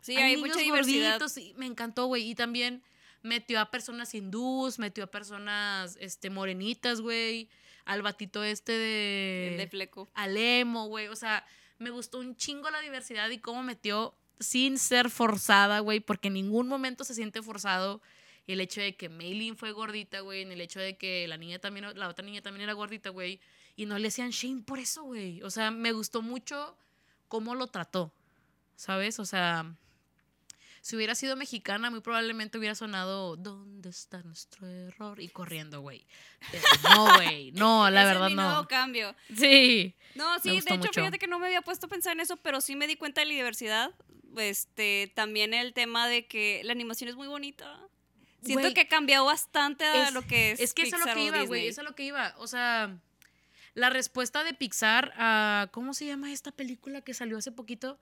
[0.00, 1.18] Sí, hay, niños mucha diversidad.
[1.20, 2.30] gorditos y me encantó, güey.
[2.30, 2.82] Y también
[3.22, 7.48] metió a personas hindús, metió a personas este, morenitas, güey.
[7.90, 9.56] Al batito este de.
[9.58, 10.08] de fleco.
[10.14, 11.08] al emo, güey.
[11.08, 11.44] O sea,
[11.78, 15.98] me gustó un chingo la diversidad y cómo metió sin ser forzada, güey.
[15.98, 18.00] Porque en ningún momento se siente forzado
[18.46, 20.42] el hecho de que Maylin fue gordita, güey.
[20.42, 23.40] En el hecho de que la niña también, la otra niña también era gordita, güey.
[23.74, 25.42] Y no le hacían shame por eso, güey.
[25.42, 26.76] O sea, me gustó mucho
[27.26, 28.12] cómo lo trató.
[28.76, 29.18] ¿Sabes?
[29.18, 29.74] O sea,
[30.80, 35.20] si hubiera sido mexicana, muy probablemente hubiera sonado ¿Dónde está nuestro error?
[35.20, 36.06] Y corriendo, güey.
[36.82, 37.52] No, güey.
[37.52, 38.42] No, la Ese es verdad mi no.
[38.50, 39.14] nuevo cambio.
[39.36, 39.94] Sí.
[40.14, 40.92] No, sí, de hecho, mucho.
[40.92, 43.20] fíjate que no me había puesto a pensar en eso, pero sí me di cuenta
[43.20, 43.90] de la diversidad.
[44.36, 47.78] Este, también el tema de que la animación es muy bonita.
[48.42, 50.60] Siento que cambió bastante a es- lo que es.
[50.60, 51.66] Es que eso es lo que iba, güey.
[51.68, 52.34] Eso es lo que iba.
[52.38, 52.96] O sea,
[53.74, 55.68] la respuesta de Pixar a.
[55.72, 57.98] ¿Cómo se llama esta película que salió hace poquito?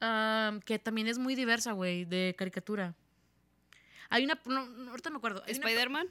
[0.00, 2.94] Ah, que también es muy diversa, güey, de caricatura.
[4.10, 4.40] Hay una.
[4.44, 5.42] No, no, ahorita me acuerdo.
[5.46, 6.08] Spider-Man.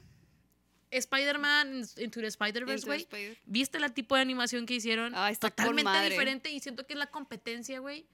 [0.92, 3.00] Spider-Man Into the Spider-Verse, güey.
[3.02, 5.14] Spider- ¿Viste el tipo de animación que hicieron?
[5.16, 8.06] Ah, está Totalmente diferente y siento que es la competencia, güey,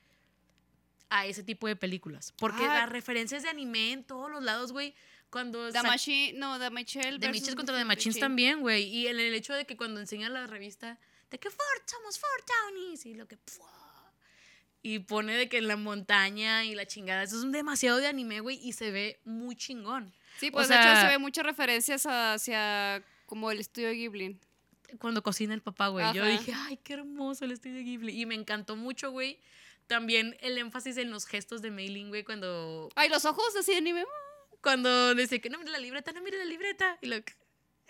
[1.10, 2.34] a ese tipo de películas.
[2.38, 2.80] Porque Ah.
[2.82, 4.96] las referencias de anime en todos los lados, güey,
[5.30, 7.18] cuando The Machine, no, The Michelle.
[7.20, 8.84] versus Mitchell contra The Machines también, güey.
[8.84, 10.98] Y el, el hecho de que cuando enseñan la revista,
[11.30, 13.38] de que Ford, somos Ford Townies, y lo que.
[14.84, 17.24] Y pone de que en la montaña y la chingada.
[17.24, 20.12] Eso es un demasiado de anime, güey, y se ve muy chingón.
[20.40, 24.38] Sí, O pues de hecho se ve muchas referencias hacia como el estudio Ghibli.
[25.00, 26.12] Cuando cocina el papá, güey.
[26.14, 28.20] Yo dije, ay, qué hermoso el estudio Ghibli.
[28.20, 29.40] Y me encantó mucho, güey.
[29.88, 33.78] También el énfasis en los gestos de Mailing, güey, cuando, Ay, los ojos así de
[33.78, 34.06] anime.
[34.62, 36.98] cuando dice que no mire la libreta, no mire la libreta.
[37.02, 37.18] Y lo,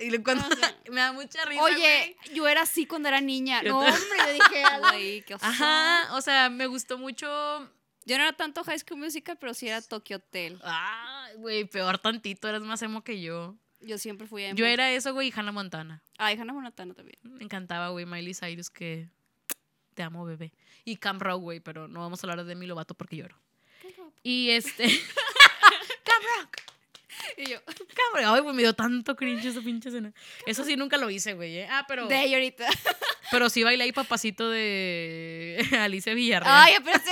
[0.01, 0.43] y lo- cuando,
[0.91, 1.63] me da mucha risa.
[1.63, 2.35] Oye, güey.
[2.35, 3.61] yo era así cuando era niña.
[3.63, 7.27] Yo No, hombre, yo dije, ay, qué Ajá, o sea, me gustó mucho
[8.05, 10.59] Yo no era tanto High School Musical, pero sí era Tokyo Hotel.
[10.63, 13.55] Ah, güey, peor tantito, eras más emo que yo.
[13.79, 14.55] Yo siempre fui emo.
[14.57, 16.03] Yo era eso, güey, y Hannah Montana.
[16.17, 17.17] Ay, Hannah Montana también.
[17.23, 19.09] Me encantaba, güey, Miley Cyrus, que
[19.93, 20.53] te amo, bebé.
[20.85, 23.35] Y Cam Rock, güey, pero no vamos a hablar de mi lobato porque lloro.
[24.23, 24.83] Y este...
[26.03, 26.57] Cam Rock.
[27.37, 28.23] Y yo, Rock.
[28.25, 30.13] Ay, güey, me dio tanto cringe esa pinche escena.
[30.45, 31.59] Eso sí nunca lo hice, güey.
[31.59, 31.67] ¿eh?
[31.69, 32.07] Ah, pero...
[32.07, 32.67] de ahí ahorita.
[33.31, 36.53] Pero sí bailé ahí papacito de Alicia Villarreal.
[36.53, 37.11] Ay, pero sí.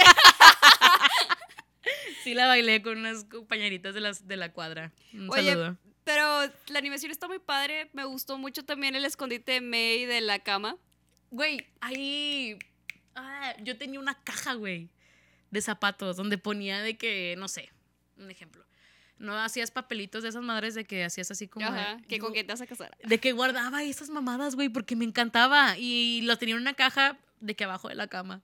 [2.26, 4.92] Sí la bailé con unas compañeritas de, las, de la cuadra.
[5.14, 5.78] Un Oye, saludo.
[6.04, 7.90] Pero la animación está muy padre.
[7.94, 10.76] Me gustó mucho también el escondite de May de la cama.
[11.32, 12.60] Güey, ahí.
[13.16, 14.90] Ah, yo tenía una caja, güey,
[15.52, 17.70] de zapatos donde ponía de que, no sé,
[18.18, 18.66] un ejemplo.
[19.20, 21.66] No hacías papelitos de esas madres de que hacías así como.
[21.68, 22.98] Ajá, que con quién te vas a casar.
[23.04, 25.78] De que guardaba esas mamadas, güey, porque me encantaba.
[25.78, 28.42] Y lo tenía en una caja de que abajo de la cama,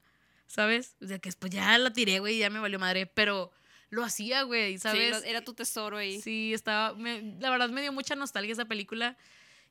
[0.48, 0.96] ¿sabes?
[1.02, 3.06] O sea, que después ya la tiré, güey, ya me valió madre.
[3.08, 3.52] Pero
[3.90, 5.12] lo hacía, güey, Sí, ¿sabes?
[5.12, 6.20] lo- era tu tesoro ahí.
[6.22, 6.94] Sí, estaba.
[6.96, 9.18] me- la verdad me dio mucha nostalgia esa película.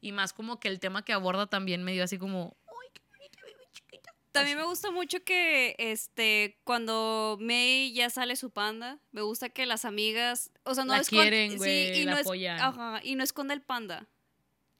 [0.00, 2.56] Y más como que el tema que aborda también me dio así como.
[2.66, 4.14] ¡Ay, qué bonita, bebé chiquita!
[4.34, 9.64] También me gusta mucho que este cuando May ya sale su panda, me gusta que
[9.66, 12.60] las amigas, o sea, no La quieren, güey, y la no es- apoyan.
[12.60, 14.06] ajá, y no esconde el panda.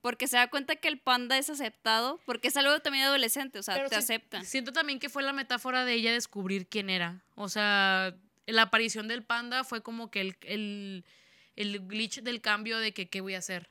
[0.00, 3.62] Porque se da cuenta que el panda es aceptado, porque es algo también adolescente, o
[3.62, 4.44] sea, Pero te sí- aceptan.
[4.44, 7.22] Siento también que fue la metáfora de ella descubrir quién era.
[7.36, 8.14] O sea,
[8.46, 11.04] la aparición del panda fue como que el, el,
[11.56, 13.70] el glitch del cambio de que qué voy a hacer.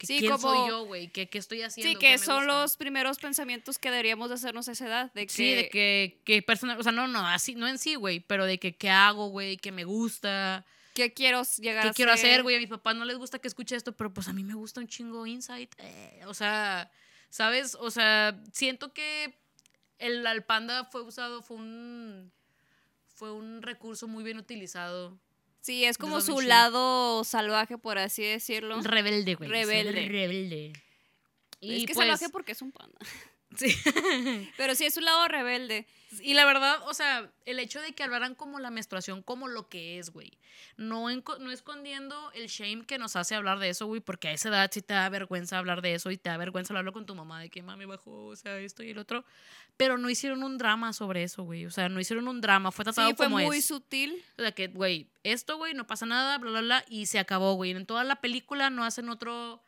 [0.00, 1.08] Que, Sí, ¿Quién como- soy yo, güey?
[1.08, 1.90] ¿Qué, ¿Qué estoy haciendo?
[1.92, 2.60] Sí, ¿Qué que son gusta?
[2.62, 6.22] los primeros pensamientos que deberíamos de hacernos a esa edad, de que, Sí, de que,
[6.24, 8.88] que persona, o sea, no, no, así, no en sí, güey, pero de que qué
[8.88, 12.56] hago, güey, qué me gusta, qué quiero llegar qué a quiero hacer, güey.
[12.56, 14.80] A mis papás no les gusta que escuche esto, pero pues a mí me gusta
[14.80, 15.74] un chingo Insight.
[15.76, 16.90] eh, o sea,
[17.28, 17.74] ¿sabes?
[17.78, 19.38] O sea, siento que
[19.98, 22.32] el al panda fue usado, fue un
[23.14, 25.20] fue un recurso muy bien utilizado.
[25.60, 26.48] Sí, es como su 2007.
[26.48, 28.80] lado salvaje, por así decirlo.
[28.80, 29.50] Rebelde, güey.
[29.50, 30.08] Rebelde.
[30.08, 30.72] Rebelde.
[31.60, 32.98] Y es que pues, salvaje porque es un panda.
[33.56, 33.76] sí.
[34.56, 35.86] Pero sí es su lado rebelde.
[36.22, 39.68] Y la verdad, o sea, el hecho de que hablaran como la menstruación, como lo
[39.68, 40.32] que es, güey.
[40.76, 44.48] No, no escondiendo el shame que nos hace hablar de eso, güey, porque a esa
[44.48, 47.14] edad sí te da vergüenza hablar de eso y te da vergüenza hablarlo con tu
[47.14, 49.24] mamá de que mami bajó, o sea, esto y el otro.
[49.76, 51.64] Pero no hicieron un drama sobre eso, güey.
[51.64, 53.66] O sea, no hicieron un drama, fue tratado Sí, fue como muy es.
[53.66, 54.20] sutil.
[54.36, 57.54] O sea, que, güey, esto, güey, no pasa nada, bla, bla, bla, y se acabó,
[57.54, 57.70] güey.
[57.70, 59.62] En toda la película no hacen otro,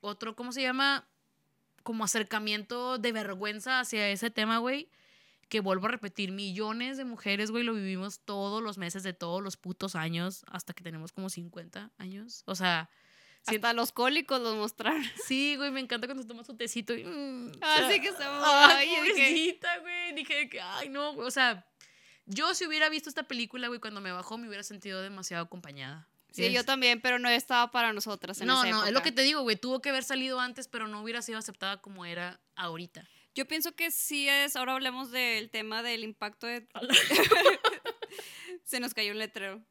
[0.00, 1.08] otro, ¿cómo se llama?
[1.86, 4.90] Como acercamiento de vergüenza hacia ese tema, güey.
[5.48, 9.40] Que vuelvo a repetir, millones de mujeres, güey, lo vivimos todos los meses de todos
[9.40, 12.42] los putos años, hasta que tenemos como 50 años.
[12.46, 12.90] O sea,
[13.46, 15.04] Hasta los cólicos los mostraron.
[15.28, 17.04] sí, güey, me encanta cuando se toma su tecito y...
[17.04, 20.14] mm, Ah, o sí sea, que está Ay, pobrecita, güey.
[20.16, 21.28] Dije que, ay, no, güey.
[21.28, 21.64] O sea,
[22.24, 26.08] yo si hubiera visto esta película, güey, cuando me bajó, me hubiera sentido demasiado acompañada.
[26.36, 29.04] Sí, yo también, pero no estaba para nosotras en No, esa no, es lo época.
[29.04, 29.56] que te digo, güey.
[29.56, 33.08] Tuvo que haber salido antes, pero no hubiera sido aceptada como era ahorita.
[33.34, 36.66] Yo pienso que sí es, ahora hablemos del tema del impacto de...
[38.64, 39.62] Se nos cayó un letrero,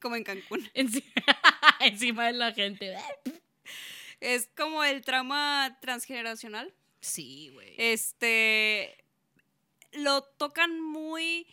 [0.00, 0.60] como en Cancún.
[0.74, 1.04] Enci-
[1.80, 2.96] Encima de la gente.
[4.20, 6.72] Es como el trauma transgeneracional.
[7.00, 7.74] Sí, güey.
[7.78, 9.04] Este,
[9.92, 11.46] lo tocan muy...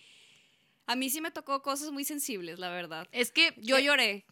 [0.88, 3.08] A mí sí me tocó cosas muy sensibles, la verdad.
[3.12, 4.26] Es que Yo eh, lloré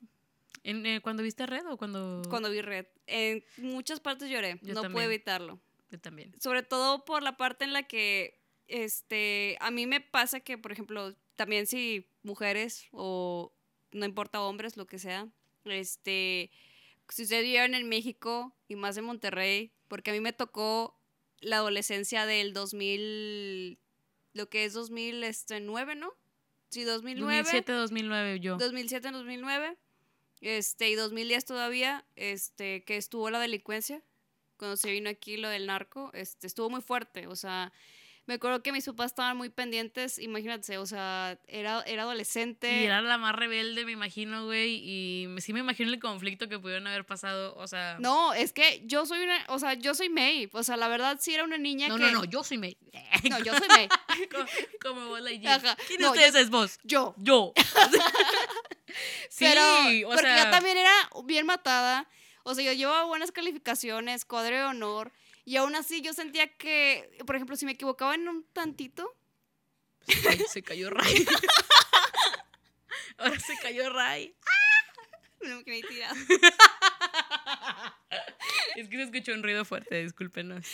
[0.64, 2.22] en, eh, cuando viste Red o cuando.
[2.30, 2.88] cuando vi Red.
[3.08, 4.94] En muchas partes lloré, Yo no también.
[4.94, 5.60] pude evitarlo.
[5.92, 6.34] Yo también.
[6.42, 10.72] sobre todo por la parte en la que este a mí me pasa que por
[10.72, 13.54] ejemplo también si mujeres o
[13.92, 15.28] no importa hombres lo que sea
[15.66, 16.50] este
[17.10, 21.00] si ustedes vivieron en México y más en Monterrey porque a mí me tocó
[21.42, 23.78] la adolescencia del 2000
[24.34, 26.14] lo que es 2009 este, no
[26.70, 28.58] sí 2009 2007, 2009, yo.
[28.58, 29.78] 2007 2009
[30.44, 34.02] este y 2010 todavía este que estuvo la delincuencia
[34.58, 37.72] cuando se vino aquí lo del narco este estuvo muy fuerte o sea
[38.26, 42.72] Me acuerdo que mis papás estaban muy pendientes, imagínate, o sea, era, era adolescente.
[42.82, 44.80] Y era la más rebelde, me imagino, güey.
[44.82, 47.54] Y sí me imagino el conflicto que pudieron haber pasado.
[47.58, 47.98] O sea.
[48.00, 51.18] No, es que yo soy una, o sea, yo soy May, o sea, la verdad
[51.20, 52.04] sí era una niña no, que...
[52.04, 52.78] no, no, yo soy May.
[53.30, 53.90] No, yo soy May.
[54.32, 54.46] como,
[54.82, 55.60] como Buzz Lightyear.
[55.66, 55.76] Ajá.
[55.88, 56.80] ¿Quién de No, ustedes es vos?
[56.84, 57.14] Yo.
[57.18, 57.52] Yo.
[59.30, 60.46] sí, Pero, o porque sea.
[60.46, 60.94] yo también era
[61.26, 62.08] bien matada.
[62.44, 65.12] O sea, yo llevaba buenas calificaciones, cuadro de honor.
[65.46, 69.14] Y aún así yo sentía que, por ejemplo, si me equivocaba en un tantito,
[70.08, 71.26] Se cayó, se cayó Ray.
[73.18, 74.36] Ahora se cayó Ray.
[75.42, 76.16] me quedé tirada.
[78.76, 80.66] Es que se escuchó un ruido fuerte, discúlpenos.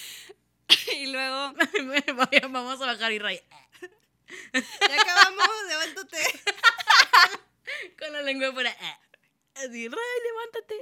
[0.95, 1.53] y luego,
[2.49, 3.41] Vamos a bajar y Ray.
[4.53, 6.17] ya acabamos, levántate.
[7.97, 8.75] Con la lengua fuera.
[9.55, 10.75] Así, Ray, levántate.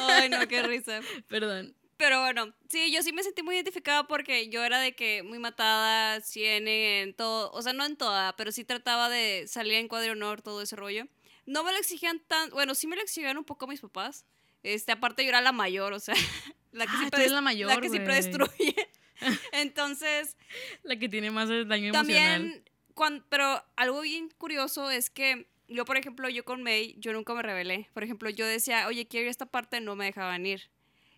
[0.00, 1.00] Ay, no, qué risa.
[1.28, 1.74] Perdón.
[1.96, 5.40] Pero bueno, sí, yo sí me sentí muy identificada porque yo era de que muy
[5.40, 9.88] matada, sí, en, todo, o sea, no en toda, pero sí trataba de salir en
[9.88, 11.08] cuadro honor, todo ese rollo.
[11.44, 14.24] No me lo exigían tan, bueno, sí me lo exigían un poco mis papás.
[14.62, 16.14] Este, aparte yo era la mayor, o sea,
[16.72, 18.76] la que Ah, siempre des- la mayor, la que siempre destruye.
[19.52, 20.36] Entonces,
[20.84, 21.92] La que tiene más daño emocional.
[21.92, 22.64] también,
[22.98, 27.32] cuan- pero algo bien curioso es que yo, por ejemplo, yo con May, yo nunca
[27.34, 27.88] me rebelé.
[27.94, 30.68] Por ejemplo, yo decía, oye, quiero ir a esta parte, no me dejaban ir.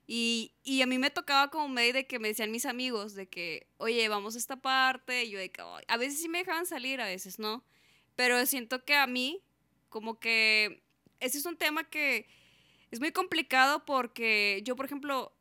[0.06, 3.28] Y, y a mí me tocaba como May de que me decían mis amigos, de
[3.28, 5.24] que, oye, vamos a esta parte.
[5.24, 5.84] Y yo de que, "Ay".
[5.88, 7.64] a veces sí me dejaban salir, a veces no.
[8.16, 9.40] Pero siento que a mí,
[9.88, 10.82] como que,
[11.20, 12.28] ese es un tema que
[12.90, 15.32] es muy complicado porque yo, por ejemplo,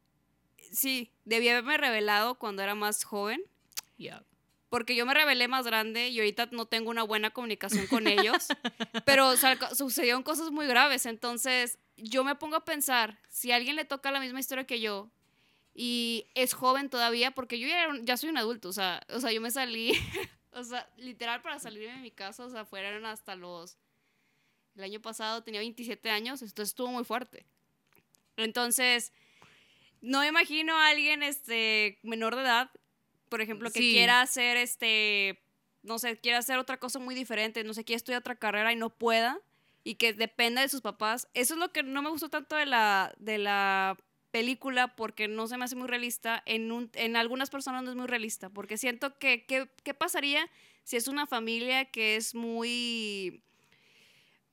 [0.72, 3.42] sí, debía haberme revelado cuando era más joven.
[3.98, 4.24] Ya.
[4.70, 8.48] Porque yo me rebelé más grande y ahorita no tengo una buena comunicación con ellos.
[9.06, 11.06] pero o sea, sucedieron cosas muy graves.
[11.08, 14.80] Entonces, yo me pongo a pensar, si a alguien le toca la misma historia que
[14.80, 15.10] yo
[15.74, 19.02] y es joven todavía, porque yo ya, era un- ya soy un adulto, o sea,
[19.10, 19.92] o sea, yo me salí,
[20.52, 23.78] o sea, literal para salir de mi casa, o sea, fueron hasta los...
[24.76, 27.46] El año pasado tenía 27 años, entonces estuvo muy fuerte.
[28.38, 29.12] Entonces,
[30.02, 32.72] no me imagino a alguien este, menor de edad,
[33.30, 33.92] por ejemplo, que Sí.
[33.92, 35.42] quiera hacer este,
[35.84, 38.76] no sé, quiera hacer otra cosa muy diferente, no sé, quiera estudiar otra carrera y
[38.76, 39.40] no pueda,
[39.84, 41.28] y que dependa de sus papás.
[41.34, 43.98] Eso es lo que no me gustó tanto de la, de la
[44.32, 46.44] película, porque no se me hace muy realista.
[46.46, 50.50] En, un, en algunas personas no es muy realista, porque siento que, que- ¿qué pasaría
[50.84, 53.44] si es una familia que es muy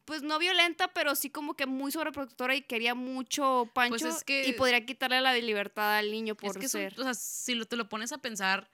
[0.07, 4.25] pues no violenta, pero sí como que muy sobreprotectora y quería mucho Pancho Pues es
[4.25, 6.99] que- y podría quitarle la libertad al niño por es que ser.
[6.99, 8.71] o sea, si lo- te lo pones a pensar,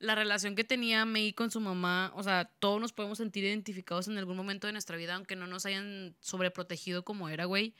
[0.00, 4.08] la relación que tenía May con su mamá, o sea, todos nos podemos sentir identificados
[4.08, 7.72] en algún momento de nuestra vida, aunque no nos hayan sobreprotegido como era, güey.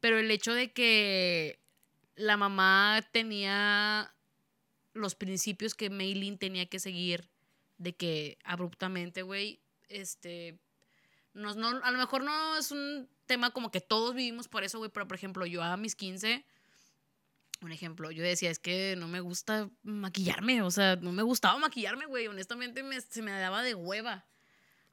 [0.00, 1.58] Pero el hecho de que
[2.14, 4.14] la mamá tenía
[4.94, 7.28] los principios que Maylin tenía que seguir,
[7.76, 10.58] de que abruptamente, güey, este,
[11.38, 14.78] nos, no, a lo mejor no es un tema como que todos vivimos por eso,
[14.78, 16.44] güey, pero por ejemplo, yo a mis 15,
[17.60, 21.58] un ejemplo, yo decía, es que no me gusta maquillarme, o sea, no me gustaba
[21.58, 24.26] maquillarme, güey, honestamente me, se me daba de hueva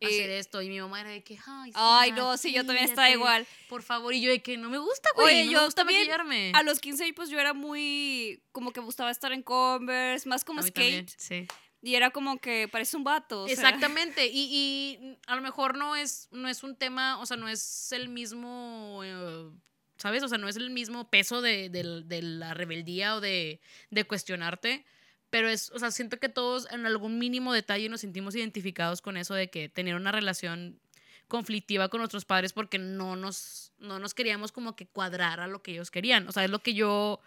[0.01, 3.09] hacer esto, y mi mamá era de que, ay, Ay, no, sí, yo también estaba
[3.09, 3.47] igual.
[3.69, 5.81] Por favor, y yo de que no me gusta, güey, Oye, no yo me gusta
[5.81, 6.51] también, maquillarme.
[6.53, 10.61] A los 15 pues yo era muy, como que gustaba estar en Converse, más como
[10.61, 10.73] skate.
[10.75, 11.47] también, sí.
[11.85, 13.43] Y era como que parece un vato.
[13.43, 13.53] o sea.
[13.53, 17.47] Exactamente, y, y a lo mejor no es, no es un tema, o sea, no
[17.47, 19.49] es el mismo, eh,
[19.97, 20.23] ¿sabes?
[20.23, 24.03] O sea, no es el mismo peso de, del- de la rebeldía o de, de
[24.03, 24.83] cuestionarte,
[25.29, 29.15] pero es, o sea, siento que todos en algún mínimo detalle nos sentimos identificados con
[29.15, 30.79] eso de que tener una relación
[31.27, 35.61] conflictiva con nuestros padres porque no nos, no nos queríamos como que cuadrar a lo
[35.61, 37.19] que ellos querían, o sea, es lo que yo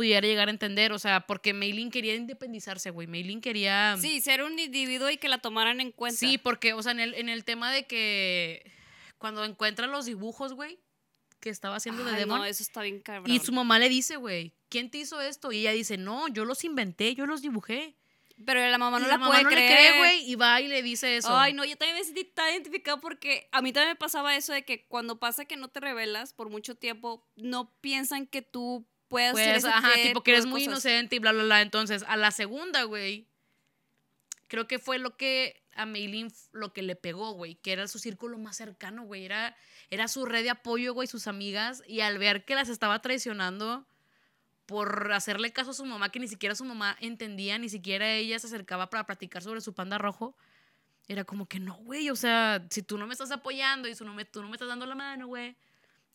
[0.00, 3.98] pudiera llegar a entender, o sea, porque Maylin quería independizarse, güey, Maylin quería...
[4.00, 6.18] Sí, ser un individuo y que la tomaran en cuenta.
[6.18, 8.64] Sí, porque, o sea, en el, en el tema de que
[9.18, 10.78] cuando encuentra los dibujos, güey,
[11.38, 13.30] que estaba haciendo de Demon, no, eso está bien cabrón.
[13.30, 15.52] y su mamá le dice, güey, ¿quién te hizo esto?
[15.52, 17.94] Y ella dice, no, yo los inventé, yo los dibujé.
[18.46, 19.70] Pero la mamá no y la, la mamá puede no creer.
[19.70, 21.36] le cree, güey, y va y le dice eso.
[21.38, 24.54] Ay, no, yo también me sentí tan identificada porque a mí también me pasaba eso
[24.54, 28.86] de que cuando pasa que no te revelas por mucho tiempo, no piensan que tú
[29.18, 30.72] hacer Pues, ajá, tipo tipo que eres muy cosas.
[30.84, 31.60] inocente y bla, bla, bla.
[31.62, 33.26] Entonces, a la segunda, güey,
[34.48, 37.86] creo que fue lo que a Maylin f- lo que le pegó, güey, que era
[37.88, 39.56] su círculo más cercano, güey, era,
[39.90, 43.86] era su red de apoyo, güey, sus amigas, y al ver que las estaba traicionando
[44.66, 48.38] por hacerle caso a su mamá, que ni siquiera su mamá entendía, ni siquiera ella
[48.38, 50.36] se acercaba para platicar sobre su panda rojo,
[51.08, 54.04] era como que no, güey, o sea, si tú no me estás apoyando y tú
[54.04, 55.56] no me, tú no me estás dando la mano, güey,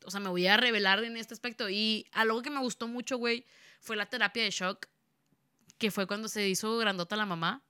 [0.04, 1.70] o sea, me voy a revelar en este aspecto.
[1.70, 3.46] Y algo que me gustó mucho, güey,
[3.80, 4.88] fue la terapia de shock.
[5.78, 7.62] que fue cuando se hizo grandota la mamá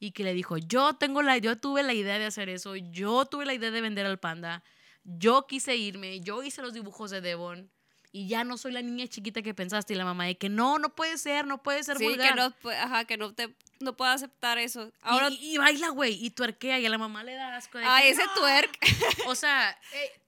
[0.00, 3.24] y que le dijo, yo tengo la, yo tuve la idea de hacer eso, yo
[3.26, 4.64] tuve la idea de vender al panda,
[5.04, 7.70] yo quise irme, yo hice los dibujos de Devon
[8.10, 10.78] y ya no soy la niña chiquita que pensaste y la mamá de que no,
[10.80, 12.30] no puede ser, no puede ser Sí, vulgar.
[12.30, 14.90] que no, ajá, que no te no puedo aceptar eso.
[15.02, 17.84] Ahora, y, y baila, güey, y tuerquea y a la mamá le da asco de
[17.84, 18.34] ay, que, ese "No".
[18.34, 18.78] twerk.
[19.26, 20.20] O sea, eh,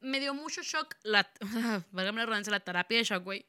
[0.00, 1.30] me dio mucho shock, la,
[1.92, 3.46] la la terapia de shock, güey.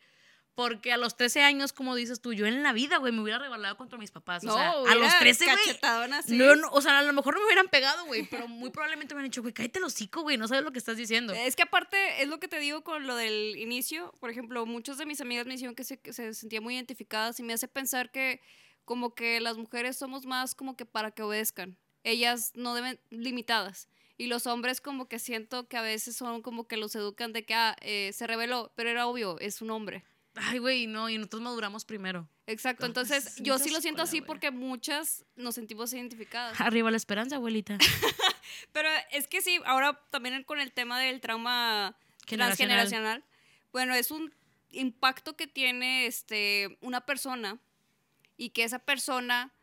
[0.56, 3.40] Porque a los 13 años, como dices tú, yo en la vida, güey, me hubiera
[3.40, 4.44] rebelado contra mis papás.
[4.44, 6.14] No, o sea, a los 13, güey.
[6.14, 6.36] así.
[6.36, 9.14] No, no, o sea, a lo mejor no me hubieran pegado, güey, pero muy probablemente
[9.14, 11.32] me hubieran dicho, güey, cállate el hocico, güey, no sabes lo que estás diciendo.
[11.32, 14.14] Es que aparte, es lo que te digo con lo del inicio.
[14.20, 17.40] Por ejemplo, muchos de mis amigas me dijeron que se, que se sentían muy identificadas
[17.40, 18.42] y me hace pensar que
[18.84, 21.78] como que las mujeres somos más como que para que obedezcan.
[22.04, 23.88] Ellas no deben, limitadas.
[24.20, 27.46] Y los hombres como que siento que a veces son como que los educan de
[27.46, 30.04] que, ah, eh, se reveló, pero era obvio, es un hombre.
[30.36, 32.28] Ay, güey, no, y nosotros maduramos primero.
[32.46, 36.60] Exacto, entonces yo sí lo siento escuela, así porque muchas nos sentimos identificadas.
[36.60, 37.78] Arriba la esperanza, abuelita.
[38.74, 41.98] Pero es que sí, ahora también con el tema del trauma
[42.28, 42.58] Generacional.
[42.58, 43.24] transgeneracional,
[43.72, 44.34] bueno, es un
[44.72, 47.58] impacto que tiene este, una persona
[48.36, 49.54] y que esa persona,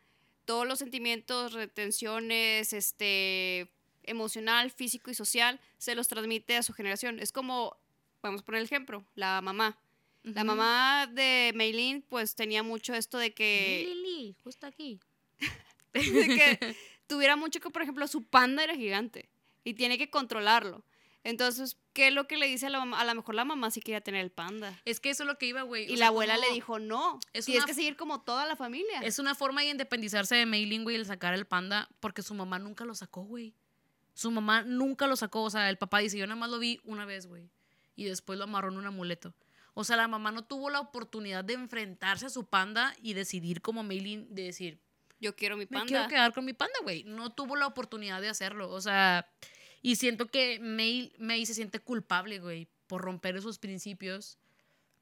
[0.45, 3.71] todos los sentimientos, retenciones, este,
[4.07, 7.19] emocional, físico y social, se los transmite a su generación.
[7.19, 7.77] Es como,
[8.23, 9.77] vamos a poner el ejemplo, la mamá.
[10.23, 10.47] La Ujú.
[10.47, 14.99] mamá de Meilin, pues tenía mucho esto de que Lili, justo aquí.
[15.93, 16.75] de que
[17.07, 19.29] tuviera mucho que, por ejemplo, su panda era gigante
[19.63, 20.83] y tiene que controlarlo.
[21.23, 23.01] Entonces, ¿qué es lo que le dice a la mamá?
[23.01, 24.79] A lo mejor la mamá sí quería tener el panda.
[24.85, 25.83] Es que eso es lo que iba, güey.
[25.83, 28.45] o Y sea, la abuela le dijo, no, es tienes una- que seguir como toda
[28.45, 29.01] la familia.
[29.01, 32.59] Es una forma de independizarse de Mailing, güey, el sacar el panda, porque su mamá
[32.59, 33.53] nunca lo sacó, güey.
[34.17, 35.43] Su mamá nunca lo sacó.
[35.43, 37.51] O sea, el papá dice, yo nada más lo vi una vez, güey.
[37.95, 39.35] Y después lo amarró en un amuleto.
[39.75, 43.61] O sea, la mamá no tuvo la oportunidad de enfrentarse a su panda y decidir
[43.61, 44.79] como Mailing, de decir,
[45.19, 45.85] Yo quiero mi me panda.
[45.85, 47.03] quiero quedar con mi panda, güey.
[47.03, 48.71] No tuvo la oportunidad de hacerlo.
[48.71, 49.29] O sea,
[49.83, 54.39] y siento que May, May se siente culpable, güey, por romper esos principios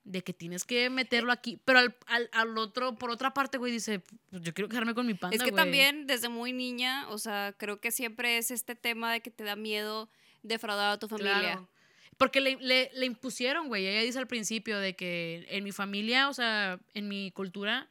[0.05, 1.59] de que tienes que meterlo aquí.
[1.65, 5.05] Pero al, al, al otro, por otra parte, güey, dice, pues yo quiero quedarme con
[5.05, 5.63] mi panda, es que güey.
[5.63, 9.43] también desde muy niña, o sea, creo que siempre es este tema de que te
[9.43, 10.09] da miedo
[10.43, 11.39] defraudar a tu familia.
[11.39, 11.69] Claro.
[12.17, 13.85] Porque le, le, le impusieron, güey.
[13.87, 17.89] Ella dice al principio de que en mi familia, o sea, en mi cultura,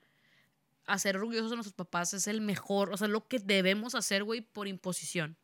[0.86, 4.40] hacer orgullosos a nuestros papás es el mejor, o sea, lo que debemos hacer, güey,
[4.40, 5.36] por imposición.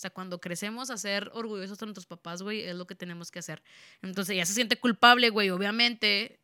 [0.00, 3.38] O sea, cuando crecemos, hacer orgullosos a nuestros papás, güey, es lo que tenemos que
[3.38, 3.62] hacer.
[4.00, 6.40] Entonces ella se siente culpable, güey, obviamente,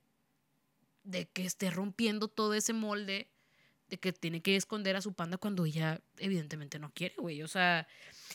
[1.04, 3.30] de que esté rompiendo todo ese molde,
[3.88, 7.42] de que tiene que esconder a su panda cuando ella evidentemente no quiere, güey.
[7.42, 7.88] O sea,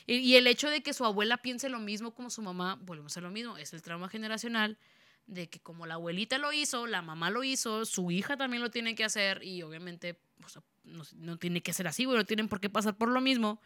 [0.07, 3.15] y, y el hecho de que su abuela piense lo mismo como su mamá, volvemos
[3.15, 4.79] a lo mismo, es el trauma generacional
[5.27, 8.71] de que como la abuelita lo hizo, la mamá lo hizo, su hija también lo
[8.71, 12.25] tiene que hacer y obviamente o sea, no, no tiene que ser así, güey, no
[12.25, 13.61] tienen por qué pasar por lo mismo.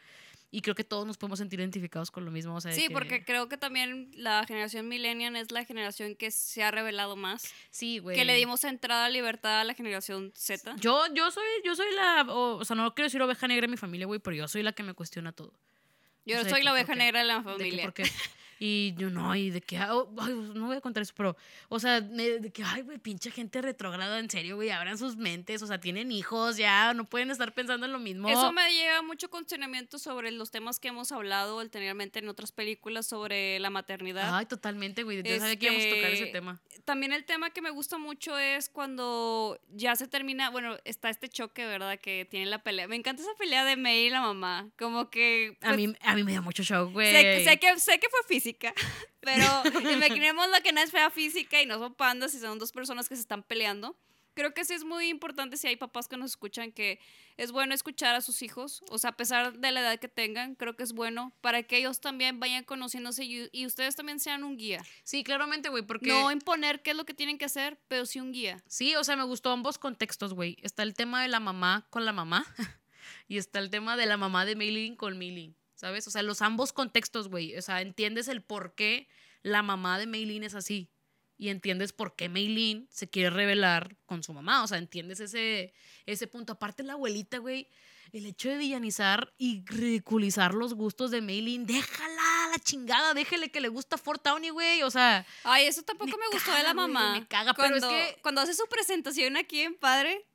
[0.56, 2.56] Y creo que todos nos podemos sentir identificados con lo mismo.
[2.56, 6.16] O sea, de Sí, que- porque creo que también la generación millennial es la generación
[6.16, 7.54] que se ha revelado más.
[7.72, 8.16] Sí, güey.
[8.16, 10.78] Que le dimos entrada libertad a la generación Z.
[10.80, 13.72] Yo, yo soy, yo soy la, o, o sea, no quiero decir oveja negra en
[13.72, 15.52] mi familia, güey, pero yo soy la que me cuestiona todo.
[16.26, 17.94] Yo o sea, soy la oveja negra de la De que familia.
[18.60, 21.36] Y yo no, y de que, ah, oh, ay, no voy a contar eso, pero,
[21.70, 25.62] o sea, de que, ay, güey, pinche gente retrograda, en serio, güey, abran sus mentes,
[25.62, 28.30] o sea, tienen hijos, ya, no pueden estar pensando en lo mismo.
[28.30, 33.06] Eso me llega mucho cuestionamiento sobre los temas que hemos hablado anteriormente en otras películas
[33.08, 34.36] sobre la maternidad.
[34.36, 36.62] Ay, totalmente, güey, yo sabía que íbamos a tocar ese Este, tema.
[36.86, 41.28] También el tema que me gusta mucho es cuando ya se termina, bueno, está este
[41.30, 42.00] choque, ¿verdad?
[42.00, 42.88] Que tiene la pelea.
[42.88, 44.70] Me encanta esa pelea de May y la mamá.
[44.78, 45.58] Como que...
[45.62, 47.12] A pues, mí, a mí me dio mucho shock, güey.
[47.12, 48.74] Sé, que- sé que, sé que fue física,
[49.22, 49.44] pero
[49.92, 53.10] imaginemos lo que no es fea física y no son pandas y son dos personas
[53.10, 53.96] que se están peleando.
[54.36, 57.00] Creo que sí es muy importante si hay papás que nos escuchan que
[57.38, 60.56] es bueno escuchar a sus hijos, o sea, a pesar de la edad que tengan,
[60.56, 64.44] creo que es bueno para que ellos también vayan conociéndose y, y ustedes también sean
[64.44, 64.84] un guía.
[65.04, 66.10] Sí, claramente, güey, porque...
[66.10, 68.62] No imponer qué es lo que tienen que hacer, pero sí un guía.
[68.68, 70.58] Sí, o sea, me gustó ambos contextos, güey.
[70.62, 72.46] Está el tema de la mamá con la mamá
[73.30, 75.56] y está el tema de la mamá de Milling con Milling,
[75.86, 76.08] ¿sabes?
[76.08, 77.56] O sea, los ambos contextos, güey.
[77.58, 79.08] O sea, entiendes el por qué
[79.44, 80.90] la mamá de Meilin es así
[81.38, 84.64] y entiendes por qué Meilin se quiere revelar con su mamá.
[84.64, 85.76] O sea, entiendes ese,
[86.08, 86.54] ese punto.
[86.54, 87.68] Aparte, la abuelita, güey,
[88.14, 93.62] el hecho de villanizar y ridiculizar los gustos de Meilin, déjala la chingada, déjele que
[93.62, 94.82] le gusta Fort Townie, güey.
[94.82, 97.14] O sea, Ay, eso tampoco Me me, gustó caga, de la mamá.
[97.20, 100.26] me caga, pero es cuando, que- Cuando hace su presentación aquí en Padre,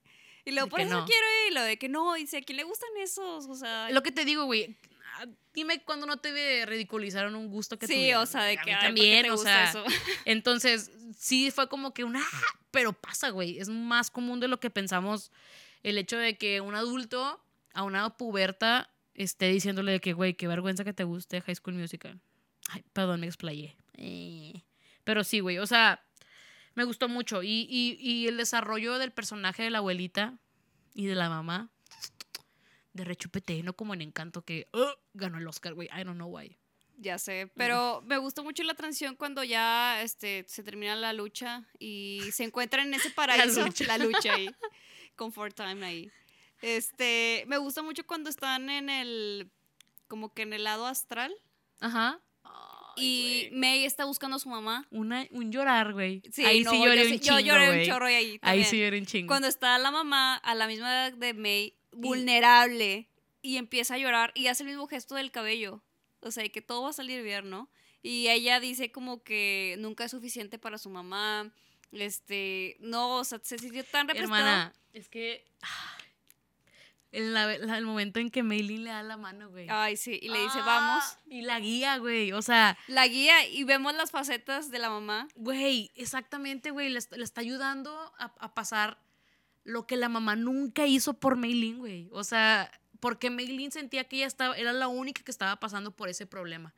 [0.45, 1.05] y luego por eso no.
[1.07, 3.47] quiero ir, y lo de que no, y dice, ¿a quién le gustan esos?
[3.47, 4.77] O sea, Lo que te digo, güey.
[5.21, 8.59] Ah, Dime cuando no te ridiculizaron un gusto que sí, tuvieron, o sea, de.
[8.59, 9.83] A que mí ay, ¿por qué también, te o gusta sea.
[9.83, 9.85] eso?
[10.25, 12.23] Entonces, sí fue como que una.
[12.71, 13.59] Pero pasa, güey.
[13.59, 15.33] Es más común de lo que pensamos
[15.83, 17.43] el hecho de que un adulto
[17.75, 21.75] a una puberta esté diciéndole de que, güey, qué vergüenza que te guste High School
[21.75, 22.21] Musical.
[22.69, 23.77] Ay, perdón, me explayé.
[23.95, 24.63] Eh.
[25.05, 26.03] Pero sí, güey, o sea,
[26.75, 27.43] me gustó mucho.
[27.43, 30.39] Y, y, y el desarrollo del personaje de la abuelita
[30.95, 31.71] y de la mamá,
[32.93, 34.69] de rechupete, no como en Encanto que
[35.15, 35.89] ganó el Oscar, güey.
[35.89, 36.57] I don't know why.
[36.99, 41.65] Ya sé, pero me gustó mucho la transición cuando ya este, se termina la lucha
[41.79, 43.65] y se encuentran en ese paraíso.
[43.65, 43.87] lucha.
[43.87, 44.51] La lucha ahí.
[45.17, 46.11] Comfort time ahí.
[46.61, 49.51] Este, me gusta mucho cuando están en el,
[50.09, 51.35] como que en el lado astral
[51.81, 52.21] Ajá.
[52.97, 54.87] y May está buscando a su mamá.
[54.91, 56.21] Una, un llorar, güey.
[56.31, 58.67] Sí, Ahí no, sí lloré un yo chingo, lloré un chorro ahí Ahí también.
[58.67, 59.29] sí lloré un chingo.
[59.29, 63.09] Cuando está la mamá a la misma edad de May, vulnerable,
[63.43, 65.83] y empieza a llorar y hace el mismo gesto del cabello.
[66.21, 67.71] O sea, que todo va a salir bien, ¿no?
[68.03, 71.51] Y ella dice como que nunca es suficiente para su mamá.
[71.93, 74.41] Este, no, o sea, se sintió tan representada.
[74.41, 75.45] Hermana, es que...
[75.63, 75.97] ah,
[77.13, 79.67] El, la- el momento en que Maylin le da la mano, güey.
[79.69, 81.05] Ay, sí, y le dice, Ah, vamos.
[81.27, 82.33] Y la guía, güey.
[82.33, 85.27] O sea, La guía y vemos las facetas de la mamá.
[85.35, 86.91] güey, exactamente, güey.
[86.91, 88.99] Le, le está ayudando a, a pasar
[89.65, 92.09] lo que la mamá nunca hizo por Maylin, güey.
[92.13, 96.09] O sea, porque Maylin sentía que ella estaba, era la única que estaba pasando por
[96.09, 96.75] ese problema.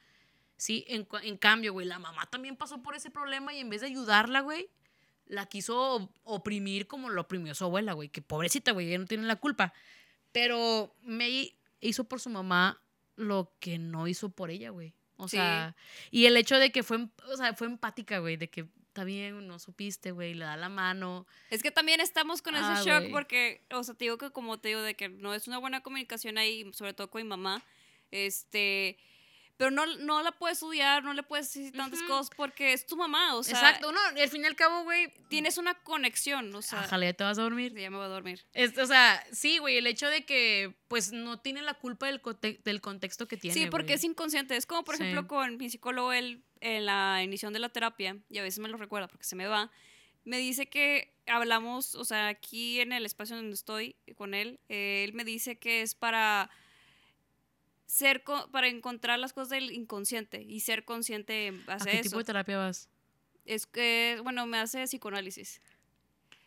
[0.56, 3.80] Sí, en, en cambio, güey, la mamá también pasó por ese problema y en vez
[3.80, 4.68] de ayudarla, güey,
[5.26, 8.08] la quiso oprimir como lo oprimió su abuela, güey.
[8.08, 9.72] Que pobrecita, güey, ella no tiene la culpa.
[10.30, 12.80] Pero May hizo por su mamá
[13.16, 14.94] lo que no hizo por ella, güey.
[15.16, 15.36] O Sí.
[15.36, 15.76] sea,
[16.10, 19.04] y el hecho de que fue, em- o sea, fue empática, güey, de que está
[19.04, 21.26] bien, no supiste, güey, le da la mano.
[21.48, 24.60] Es que también estamos con ese Ah, shock porque, o sea, te digo que como
[24.60, 27.64] te digo, de que no es una buena comunicación ahí, sobre todo con mi mamá,
[28.10, 28.98] este,
[29.62, 32.96] pero no, no la puedes odiar, no le puedes decir tantas cosas porque es tu
[32.96, 36.62] mamá, o sea, Exacto, no, al fin y al cabo, güey, tienes una conexión, o
[36.62, 37.72] sea, Ájale, ya te vas a dormir.
[37.72, 38.44] ya me voy a dormir.
[38.54, 42.20] Es- o sea, sí, güey, el hecho de que, pues, no tiene la culpa del,
[42.20, 43.54] conte- del contexto que tiene.
[43.54, 43.94] sí, porque güey.
[43.94, 45.04] es inconsciente, es como por Sí.
[45.04, 48.68] ejemplo con mi psicólogo, él, en la iniciación de la terapia, y a veces me
[48.68, 49.70] lo recuerda porque se me va,
[50.24, 55.04] me dice que hablamos, o sea, aquí en el espacio donde estoy con él, eh,
[55.04, 56.50] él me dice que es para
[57.92, 62.16] ser co- para encontrar las cosas del inconsciente y ser consciente en ¿A qué tipo
[62.16, 62.88] de terapia vas?
[63.44, 65.60] Es que, bueno, me hace psicoanálisis.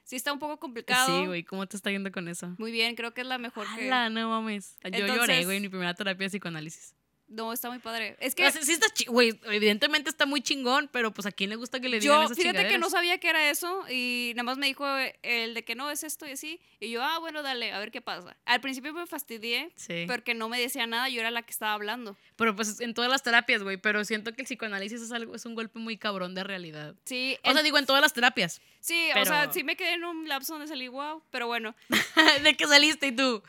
[0.04, 1.22] Sí, está un poco complicado.
[1.22, 2.56] Sí, güey, ¿cómo te está yendo con eso?
[2.58, 3.86] Muy bien, creo que es la mejor que...
[3.86, 4.76] Ala, no mames.
[4.92, 6.96] Yo lloré, güey, en mi primera terapia de psicoanálisis.
[7.28, 8.16] No, está muy padre.
[8.20, 11.80] Es Que, sí está güey, evidentemente está muy chingón, pero pues a quién le gusta
[11.80, 14.58] que le digan yo, esas fíjate que no sabía que era eso y nada más
[14.58, 14.86] me dijo
[15.24, 16.60] el de que no es esto y así.
[16.80, 18.38] Y yo, ah, bueno, dale, a ver qué pasa.
[18.46, 20.06] Al principio me fastidié Sí.
[20.08, 22.16] porque no me decía nada, yo era la que estaba hablando.
[22.36, 25.46] Pero pues en todas las terapias, güey, pero siento que el psicoanálisis es algo es
[25.46, 26.94] un golpe muy cabrón de realidad.
[27.06, 28.62] Sí, O sea, digo en todas las terapias.
[28.80, 31.76] sí, o sea, sí me quedé en un lapso donde salí, wow, pero bueno.
[32.44, 33.42] de que saliste y tú.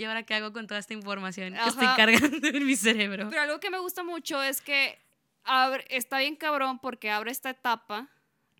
[0.00, 1.96] ¿Y ahora qué hago con toda esta información que estoy Ajá.
[1.96, 3.28] cargando en mi cerebro?
[3.28, 4.98] Pero algo que me gusta mucho es que
[5.44, 8.08] abre- está bien cabrón porque abre esta etapa.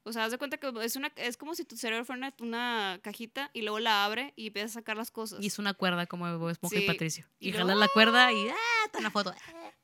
[0.02, 2.34] O sea, haz de cuenta que es, una, es como si tu cerebro fuera una,
[2.46, 5.40] una cajita y luego la abre y empieza a sacar las cosas.
[5.42, 6.86] Y es una cuerda como Esponja y Sí.
[6.86, 7.26] Patricio.
[7.38, 8.54] Y, Y jala luego- la cuerda y ¡ah!
[8.84, 9.34] Está en la foto.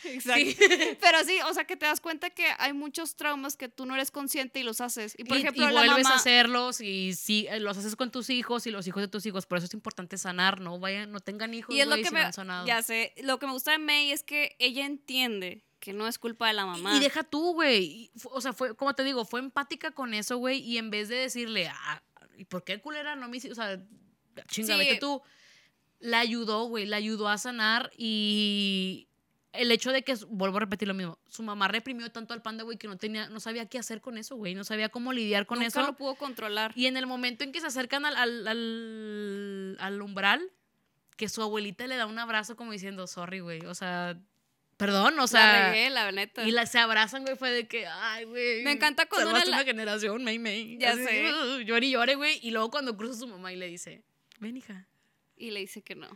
[0.04, 0.64] Exacto.
[1.00, 3.94] Pero sí, o sea, que te das cuenta que hay muchos traumas que tú no
[3.94, 5.14] eres consciente y los haces.
[5.18, 7.96] Y por y, ejemplo, y la vuelves mamá, a hacerlos y sí, eh, los haces
[7.96, 9.46] con tus hijos y los hijos de tus hijos.
[9.46, 10.78] Por eso es importante sanar, ¿no?
[10.78, 12.66] Vayan, no tengan hijos, y es lo que si me no han sonado.
[12.66, 16.18] ya sé, lo que me gusta de May es que ella entiende que no es
[16.18, 16.96] culpa de la mamá.
[16.96, 18.10] Y deja tú, güey.
[18.24, 20.58] O sea, fue, como te digo, fue empática con eso, güey.
[20.58, 22.02] Y en vez de decirle, ah,
[22.36, 23.52] ¿y por qué culera no me hiciste?
[23.52, 23.80] O sea,
[24.48, 24.78] chinga, Sí.
[24.78, 25.22] vete tú.
[25.98, 26.84] La ayudó, güey.
[26.86, 29.08] La ayudó a sanar y
[29.52, 32.62] el hecho de que, vuelvo a repetir lo mismo, su mamá reprimió tanto al panda,
[32.64, 34.54] güey, que no tenía, no sabía qué hacer con eso, güey.
[34.54, 35.82] No sabía cómo lidiar con Nunca eso.
[35.82, 36.72] lo pudo controlar.
[36.76, 40.40] Y en el momento en que se acercan al, al, al- al umbral,
[41.16, 43.60] que su abuelita le da un abrazo como diciendo, sorry, güey.
[43.66, 44.16] O sea,
[44.76, 45.52] perdón, o sea.
[45.52, 46.46] la regué, la neta.
[46.46, 48.62] Y la, se abrazan, güey, fue de que, ay, güey.
[48.62, 50.78] Me encanta cuando una la- una generación, May May.
[50.78, 51.24] Ya Así, sé.
[51.64, 52.38] Llore y llore, güey.
[52.42, 54.02] Y luego cuando cruza su mamá y le dice,
[54.38, 54.86] ven, hija.
[55.36, 56.08] Y le dice que no.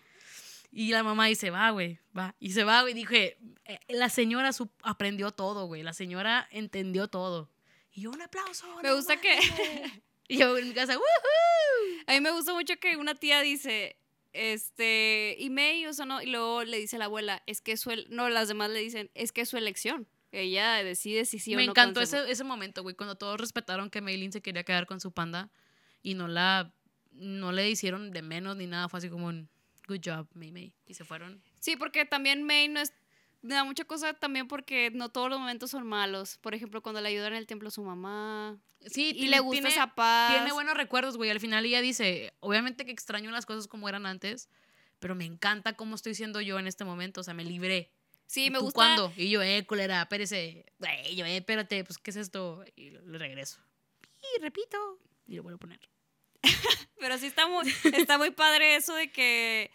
[0.77, 2.35] Y la mamá dice, va, güey, va.
[2.41, 2.95] Y se va, güey.
[2.95, 4.51] Dije, eh, la señora
[4.83, 5.85] aprendió todo, güey.
[5.85, 7.49] La señora entendió todo.
[7.93, 8.66] Y yo, un aplauso.
[8.83, 9.93] Me no gusta que mames".
[10.29, 12.03] Y yo en mi casa, ¡woohoo!
[12.07, 13.99] a mí me gusta mucho que una tía dice,
[14.33, 17.91] este, y May, o sea, no, y luego le dice la abuela, es que su,
[18.09, 20.09] no, las demás le dicen, es que es su elección.
[20.33, 21.72] Ella decide si sí o Me no.
[21.72, 24.87] encantó con su- ese, ese momento, güey, cuando todos respetaron que Maylin se quería quedar
[24.87, 25.51] con su panda
[26.03, 26.72] y no la
[27.12, 29.49] no le hicieron de menos ni nada, fue así como un
[29.87, 30.74] good job, May May.
[30.87, 31.43] Y se fueron.
[31.61, 32.93] Sí, porque también May no es,
[33.43, 36.39] me da mucha cosa también porque no todos los momentos son malos.
[36.39, 38.59] Por ejemplo, cuando le ayudan en el templo a su mamá.
[38.87, 40.32] Sí, Y tiene- le gusta tiene- esa paz.
[40.35, 41.30] Tiene buenos recuerdos, güey.
[41.30, 44.49] Al final ella dice, obviamente que extraño las cosas como eran antes,
[44.99, 47.20] pero me encanta cómo estoy siendo yo en este momento.
[47.20, 47.91] O sea, me libré.
[48.26, 48.74] Sí, ¿Y me tú gusta.
[48.76, 49.12] cuándo?
[49.16, 50.64] Y yo, eh, culera, espérese.
[50.78, 52.64] Güey, yo, eh, espérate, pues, ¿qué es esto?
[52.76, 53.59] Y le regreso.
[54.37, 54.99] Y repito.
[55.26, 55.80] Y lo vuelvo a poner.
[56.99, 59.70] Pero sí está muy, está muy padre eso de que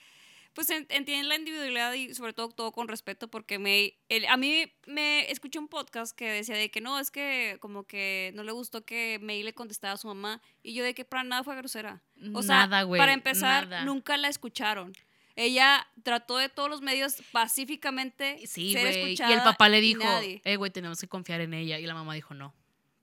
[0.53, 4.35] pues en- entienden la individualidad y sobre todo todo con respeto porque me el- a
[4.35, 8.43] mí me escuché un podcast que decía de que no es que como que no
[8.43, 11.43] le gustó que May le contestara a su mamá y yo de que para nada
[11.43, 12.01] fue grosera
[12.33, 13.85] o sea Nada, güey, para empezar nada.
[13.85, 14.91] nunca la escucharon
[15.35, 18.97] ella trató de todos los medios pacíficamente Sí, ser güey.
[18.97, 20.01] Y escuchada el papá le dijo,
[20.43, 21.79] eh, güey, tenemos que confiar en ella.
[21.79, 22.53] Y la mamá dijo, no.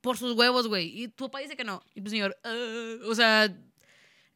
[0.02, 1.02] Por sus huevos, güey.
[1.02, 1.82] Y tu papá dice que no.
[1.94, 2.54] Y pues, señor, "Ah",
[3.06, 3.48] o sea,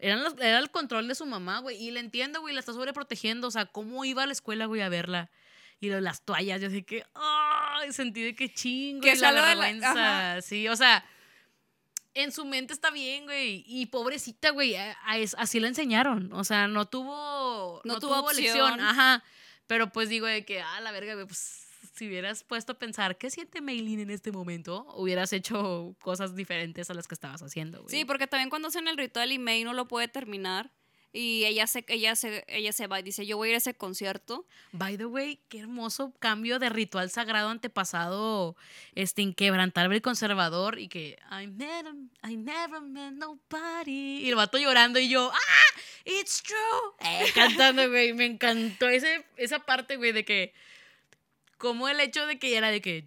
[0.01, 1.77] eran los- era el control de su mamá, güey.
[1.83, 3.47] Y le entiendo, güey, la está sobreprotegiendo.
[3.49, 5.31] O sea, ¿cómo iba a la escuela, güey, a verla?
[5.79, 7.93] Y lo de las toallas, yo sé que, ¡ay!
[7.93, 9.01] Sentí de que chingo.
[9.03, 10.43] Que y la vergüenza.
[10.43, 11.05] Sí, o sea,
[12.15, 13.63] en su mente está bien, güey.
[13.67, 14.75] Y pobrecita, güey,
[15.39, 16.33] así la enseñaron.
[16.33, 18.73] O sea, no tuvo, No no, tuvo lección.
[18.73, 18.81] opción.
[18.81, 19.23] Ajá.
[19.67, 23.19] Pero pues digo de que, ah, la verga, güey, pues si hubieras puesto a pensar,
[23.19, 24.87] ¿qué siente Maylin en este momento?
[24.97, 27.91] Hubieras hecho cosas diferentes a las que estabas haciendo, güey.
[27.95, 30.71] Sí, porque también cuando hacen el ritual y May no lo puede terminar
[31.13, 33.59] y ella se, ella se, ella se va y dice, yo voy a ir a
[33.59, 34.47] ese concierto.
[34.71, 38.57] By the way, qué hermoso cambio de ritual sagrado antepasado,
[38.95, 44.21] este inquebrantable y conservador, y que I never, I never met nobody.
[44.25, 45.81] Y el vato llorando y yo, ¡ah!
[46.05, 46.57] It's true.
[47.01, 48.13] Eh, cantando, güey.
[48.13, 50.55] Me encantó ese, esa parte, güey, de que.
[51.61, 53.05] Como el hecho de que era de que.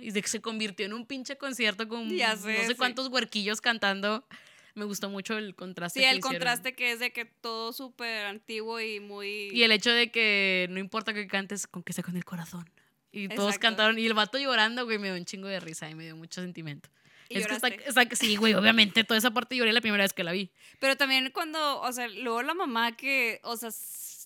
[0.00, 2.74] Y de que se convirtió en un pinche concierto con Ya sé, no sé sí.
[2.74, 4.26] cuántos huerquillos cantando.
[4.74, 6.00] Me gustó mucho el contraste.
[6.00, 6.32] Sí, que el hicieron.
[6.38, 9.50] contraste que es de que todo súper antiguo y muy...
[9.52, 12.68] Y el hecho de que no importa que cantes, con que sea con el corazón.
[13.12, 13.60] Y todos Exacto.
[13.60, 13.98] cantaron.
[13.98, 16.40] Y el vato llorando, güey, me dio un chingo de risa y me dio mucho
[16.40, 16.88] sentimiento.
[17.28, 17.88] Y es que está, lloraste.
[18.00, 20.50] está- sí, güey, obviamente, toda esa parte lloré la primera vez que la vi.
[20.80, 23.70] Pero también cuando, o sea, luego la mamá que, o sea,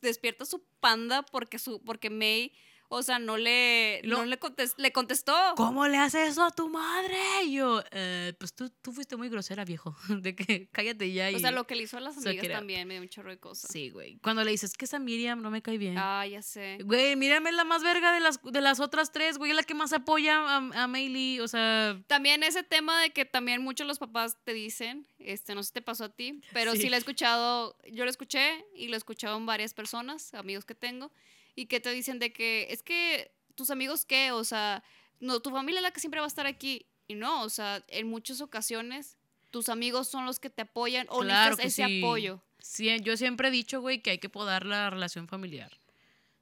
[0.00, 2.52] despierta su panda porque su porque May,
[2.88, 5.34] o sea, no le no le, contes- le contestó.
[5.56, 7.18] ¿Cómo le haces eso a tu madre?
[7.44, 9.96] Y yo, "Eh, pues tú, tú fuiste muy grosera, viejo.
[10.08, 11.30] De que cállate ya.
[11.30, 11.34] Y...
[11.34, 13.38] O sea, lo que le hizo a las amigas también me dio un chorro de
[13.38, 13.70] cosas.
[13.72, 14.18] Sí, güey.
[14.22, 15.96] Cuando le dices que esa Miriam no me cae bien.
[15.98, 16.78] Ah, ya sé.
[16.84, 19.92] Güey, mírame la más verga de las, de las otras tres, güey, la que más
[19.92, 22.00] apoya a, a Maylee, o sea...
[22.06, 25.72] También ese tema de que también muchos los papás te dicen, este, no sé si
[25.74, 26.88] te pasó a ti, pero sí, Sí.
[26.88, 30.74] lo he escuchado, yo lo escuché y lo he escuchado en varias personas, amigos que
[30.74, 31.10] tengo,
[31.56, 34.84] y que te dicen de que es que tus amigos qué, o sea,
[35.18, 36.86] no, tu familia es la que siempre va a estar aquí.
[37.08, 39.16] Y no, o sea, en muchas ocasiones
[39.50, 41.98] tus amigos son los que te apoyan o Claro necesitas ese sí.
[42.02, 42.42] apoyo.
[42.58, 45.78] Sí, yo siempre he dicho, güey, que hay que podar la relación familiar.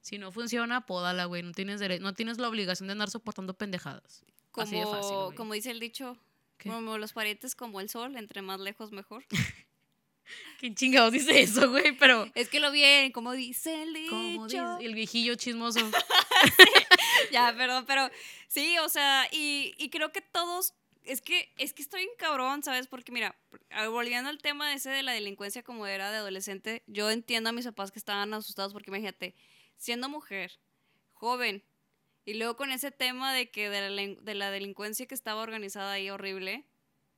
[0.01, 1.41] Si no funciona, pódala, güey.
[1.43, 4.23] No tienes, dere- no tienes la obligación de andar soportando pendejadas.
[4.51, 5.35] Como, Así de fácil, güey.
[5.37, 6.17] como dice el dicho,
[6.57, 6.69] ¿Qué?
[6.69, 9.25] como los parientes como el sol, entre más lejos mejor.
[10.59, 11.91] ¿Quién chingados dice eso, güey?
[11.97, 12.29] Pero...
[12.35, 14.09] es que lo bien, como dice el dicho.
[14.09, 15.79] Como dice el viejillo chismoso.
[17.31, 18.09] Ya, perdón, pero
[18.47, 20.73] sí, o sea, y, y creo que todos,
[21.03, 22.87] es que, es que estoy en cabrón, ¿sabes?
[22.87, 23.35] Porque mira,
[23.89, 27.65] volviendo al tema ese de la delincuencia como era de adolescente, yo entiendo a mis
[27.65, 29.35] papás que estaban asustados porque imagínate,
[29.77, 30.59] siendo mujer,
[31.13, 31.63] joven,
[32.25, 35.93] y luego con ese tema de que de la, de la delincuencia que estaba organizada
[35.93, 36.65] ahí horrible,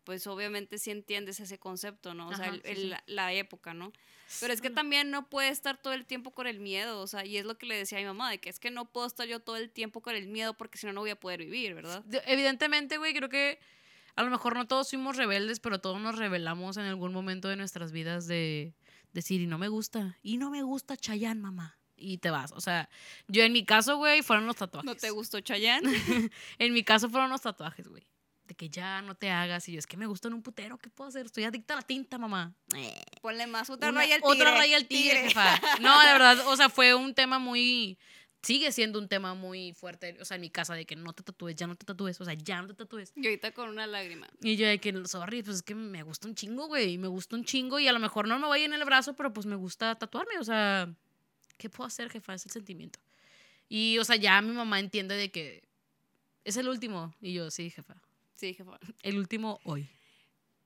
[0.08, 2.30] pues obviamente sí entiendes ese concepto, ¿no?
[2.30, 2.88] O sea, el- sí, el- sí.
[2.88, 3.92] La, la época, ¿no?
[4.40, 7.26] Pero es que también no puede estar todo el tiempo con el miedo, o sea,
[7.26, 9.06] y es lo que le decía a mi mamá, de que es que no puedo
[9.06, 11.42] estar yo todo el tiempo con el miedo porque si no, no voy a poder
[11.42, 12.06] vivir, ¿verdad?
[12.06, 13.60] De- Evidentemente, güey, creo que
[14.16, 17.58] a lo mejor no todos fuimos rebeldes, pero todos nos rebelamos en algún momento de
[17.58, 18.74] nuestras vidas de
[19.12, 21.78] decir, y no me gusta, y no me gusta Chayanne, mamá.
[21.98, 22.52] Y te vas.
[22.54, 22.88] O sea,
[23.28, 24.86] yo en mi caso, güey, fueron los tatuajes.
[24.86, 25.84] ¿No te gustó Chayanne?
[26.60, 28.08] En mi caso fueron los tatuajes, güey.
[28.48, 29.68] De que ya no te hagas.
[29.68, 30.78] Y yo, es que me gustan un putero.
[30.78, 31.26] ¿Qué puedo hacer?
[31.26, 32.56] Estoy adicta a la tinta, mamá.
[32.76, 34.36] Eh, Ponle más otra una- raya al tigre.
[34.36, 35.60] Otra raya al tigre, jefa.
[35.82, 37.98] No, la verdad, o sea, fue un tema muy.
[38.44, 40.16] Sigue siendo un tema muy fuerte.
[40.22, 42.22] O sea, en mi casa, de que no te tatúes, ya no te tatúes.
[42.22, 43.12] O sea, ya no te tatúes.
[43.16, 44.28] Y ahorita con una lágrima.
[44.42, 46.98] Y yo de que, sorry, pues es que me gusta un chingo, güey.
[46.98, 47.80] Me gusta un chingo.
[47.80, 50.38] Y a lo mejor no me vaya en el brazo, pero pues me gusta tatuarme.
[50.40, 50.88] O sea,
[51.58, 52.34] ¿qué puedo hacer, jefa?
[52.36, 53.00] Es el sentimiento.
[53.68, 55.68] Y, o sea, ya mi mamá entiende de que
[56.46, 57.14] es el último.
[57.20, 57.96] Y yo, sí, jefa.
[58.38, 58.80] Sí, jefa.
[59.02, 59.90] El último hoy.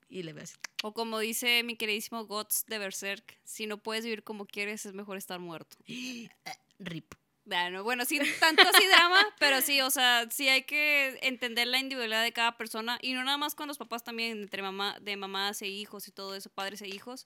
[0.09, 4.23] Y le decir, O como dice mi queridísimo Gots de Berserk, si no puedes vivir
[4.23, 5.77] como quieres, es mejor estar muerto.
[6.79, 7.13] rip.
[7.45, 11.79] Bueno, bueno, sí, tanto así drama, pero sí, o sea, sí hay que entender la
[11.79, 15.15] individualidad de cada persona y no nada más con los papás también, entre mamá, de
[15.15, 17.25] mamás e hijos y todo eso, padres e hijos,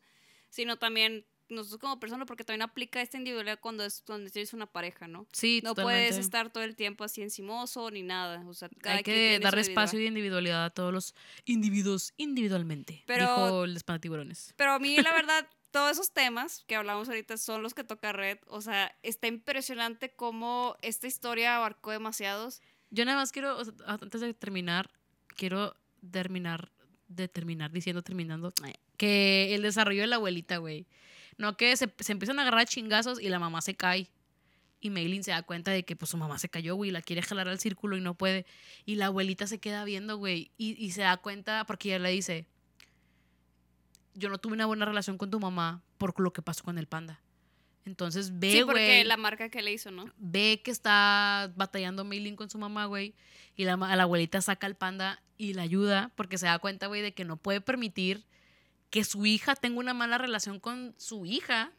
[0.50, 4.66] sino también nosotros como personas, porque también aplica esta individualidad cuando es cuando tienes una
[4.66, 5.28] pareja, ¿no?
[5.32, 6.08] Sí, No totalmente.
[6.10, 8.44] puedes estar todo el tiempo así encimoso ni nada.
[8.48, 9.60] O sea, cada Hay que individual.
[9.60, 11.14] espacio y individualidad a todos los
[11.46, 13.04] individuos individualmente.
[13.06, 14.54] Pero- dijo el espantatiburones.
[14.58, 18.12] Pero a mí, la verdad, todos esos temas que hablamos ahorita son los que toca
[18.14, 18.40] Red.
[18.48, 22.62] O sea, está impresionante cómo esta historia abarcó demasiados.
[22.92, 24.90] Yo nada más quiero, o sea, antes de terminar,
[25.36, 25.76] quiero
[26.12, 26.72] terminar,
[27.08, 28.54] de terminar diciendo, terminando,
[28.98, 30.88] que el desarrollo de la abuelita, güey.
[31.38, 34.10] No que se, se empiezan a agarrar chingazos y la mamá se cae.
[34.80, 37.02] Y Maylin se da cuenta de que pues su mamá se cayó, güey, y la
[37.02, 38.46] quiere jalar al círculo y no puede.
[38.86, 42.12] Y la abuelita se queda viendo, güey, y, y se da cuenta porque ella le
[42.12, 42.46] dice,
[44.14, 46.88] yo no tuve una buena relación con tu mamá por lo que pasó con el
[46.88, 47.22] panda.
[47.86, 50.06] Entonces ve, sí, güey porque la marca que le hizo, ¿no?
[50.18, 53.14] ve que está batallando Maylin con su mamá, güey,
[53.56, 57.02] y la, la abuelita saca al panda y la ayuda porque se da cuenta, güey,
[57.04, 58.26] de que no puede permitir
[58.90, 61.72] que su hija tenga una mala relación con su hija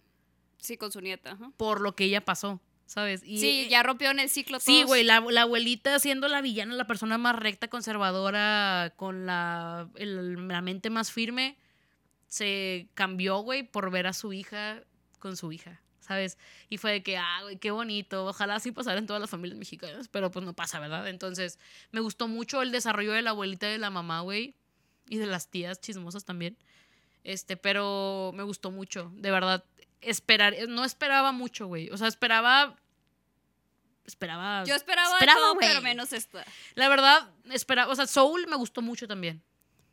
[0.59, 1.33] Sí, con su nieta.
[1.33, 1.53] ajá.
[1.57, 3.23] por lo que ella pasó, ¿sabes?
[3.25, 4.87] Y, sí, ya rompió en el ciclo Sí, todos.
[4.87, 10.49] güey, la, la abuelita siendo la villana, la persona más recta, conservadora, con la, el-
[10.49, 11.57] la mente más firme,
[12.27, 14.83] se cambió, güey, por ver a su hija
[15.19, 16.39] con su hija, ¿sabes?
[16.69, 19.59] Y fue de que, ah, güey, qué bonito, ojalá así pasara en todas las familias
[19.59, 21.09] mexicanas, pero pues no pasa, ¿verdad?
[21.09, 21.59] Entonces,
[21.93, 24.55] me gustó mucho el desarrollo de la abuelita y de la mamá, güey,
[25.09, 26.57] y de las tías chismosas también.
[27.27, 29.65] Este, pero me gustó mucho, de verdad.
[30.01, 31.91] Esperar, no esperaba mucho, güey.
[31.91, 32.77] O sea, esperaba.
[34.07, 34.63] Esperaba.
[34.63, 36.47] Yo esperaba, Esperaba, todo, pero menos esta.
[36.77, 37.91] La verdad, esperaba.
[37.91, 39.43] O sea, Soul me gustó mucho también.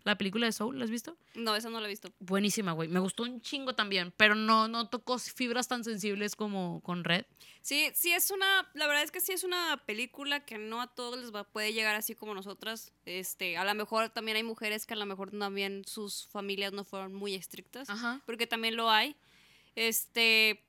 [0.04, 1.18] La película de Soul, ¿la has visto?
[1.34, 2.12] No, esa no la he visto.
[2.20, 2.90] Buenísima, güey.
[2.90, 4.14] Me gustó un chingo también.
[4.18, 7.26] Pero no, no tocó fibras tan sensibles como con Red.
[7.62, 10.88] Sí, sí es una, la verdad es que sí es una película que no a
[10.94, 12.92] todos les va, puede llegar así como nosotras.
[13.06, 16.84] Este, a lo mejor también hay mujeres que a lo mejor también sus familias no
[16.84, 18.22] fueron muy estrictas, Ajá.
[18.26, 19.16] porque también lo hay.
[19.76, 20.66] Este,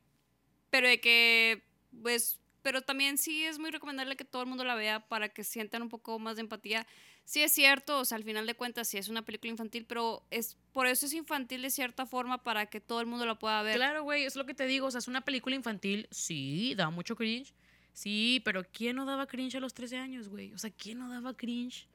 [0.71, 1.65] pero de que,
[2.03, 5.43] pues, pero también sí es muy recomendable que todo el mundo la vea para que
[5.43, 6.87] sientan un poco más de empatía.
[7.25, 10.27] Sí es cierto, o sea, al final de cuentas sí es una película infantil, pero
[10.31, 13.63] es por eso es infantil de cierta forma para que todo el mundo la pueda
[13.63, 13.77] ver.
[13.77, 14.89] Claro, güey, es lo que te digo.
[14.89, 16.07] O sea, es una película infantil.
[16.11, 17.55] Sí, da mucho cringe.
[17.95, 20.53] Sí, pero ¿quién no daba cringe a los 13 años, güey?
[20.53, 21.89] O sea, ¿quién no daba cringe?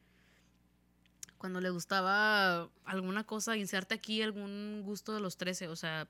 [1.38, 5.68] Cuando le gustaba alguna cosa, inserte aquí algún gusto de los 13.
[5.68, 6.08] O sea,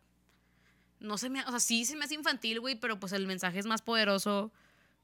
[0.99, 1.43] no se me.
[1.43, 4.53] O sea, sí se me hace infantil, güey, pero pues el mensaje es más poderoso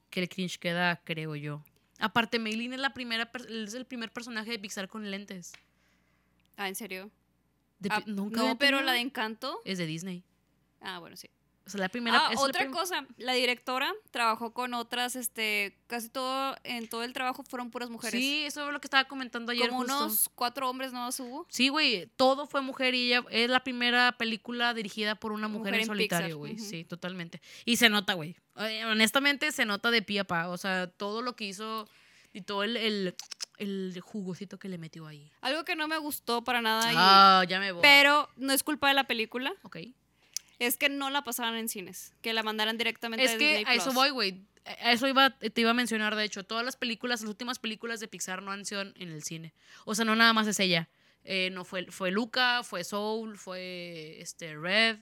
[0.10, 1.64] que el cringe que da, creo yo.
[2.00, 5.54] Aparte, Maylin es, la primera, es el primer personaje de Pixar con lentes.
[6.58, 7.10] Ah, ¿en serio?
[7.80, 9.62] De Ah, Pi- ¿Nunca no, pero la de Encanto.
[9.66, 10.24] Es de Disney.
[10.82, 11.30] Ah, bueno, sí.
[11.68, 12.18] O sea, la primera.
[12.28, 17.02] Ah, la otra prim- cosa, la directora trabajó con otras, este, casi todo, en todo
[17.04, 18.20] el trabajo fueron puras mujeres.
[18.22, 19.70] Sí, eso es lo que estaba comentando ayer.
[19.70, 19.98] Como justo.
[20.06, 21.48] unos cuatro hombres no hubo.
[21.50, 25.60] Sí, güey, todo fue mujer y ella es la primera película dirigida por una mujer,
[25.60, 26.60] Mujer en en solitario, güey.
[26.60, 27.42] Sí, totalmente.
[27.66, 28.36] Y se nota, güey.
[28.86, 30.50] Honestamente, se nota de pie a pa.
[30.50, 31.90] O sea, todo lo que hizo
[32.32, 33.16] y todo el, el,
[33.58, 35.32] el jugocito que le metió ahí.
[35.42, 37.82] Algo que no me gustó para nada, y- Ah, ya me voy.
[37.82, 39.78] pero no es culpa de la película, Ok.
[40.60, 43.66] Es que no la pasaban en cines, que la mandaran directamente Es a que Disney
[43.66, 44.42] a eso voy, güey.
[44.82, 46.44] A eso iba, te iba a mencionar, de hecho.
[46.44, 49.54] Todas las películas, las últimas películas de Pixar no han sido en el cine.
[49.86, 50.90] O sea, no nada más es ella.
[51.24, 55.00] Eh, no fue, fue Luca, fue Soul, fue este Red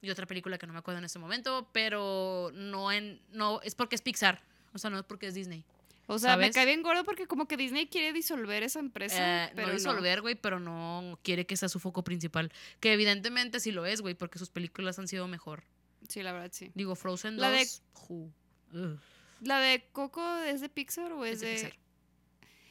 [0.00, 3.74] y otra película que no me acuerdo en este momento, pero no en no es
[3.74, 5.64] porque es Pixar, o sea, no es porque es Disney.
[6.10, 9.52] O sea, me cae bien gordo porque como que Disney quiere disolver esa empresa, Eh,
[9.54, 12.50] pero no disolver, güey, pero no quiere que sea su foco principal,
[12.80, 15.64] que evidentemente sí lo es, güey, porque sus películas han sido mejor.
[16.08, 16.70] Sí, la verdad, sí.
[16.74, 17.40] Digo, Frozen 2.
[17.42, 18.32] La de- ju-
[18.72, 18.98] ugh,
[19.42, 21.54] ¿La de Coco es de Pixar o es, es de de...?
[21.56, 21.72] Pixar.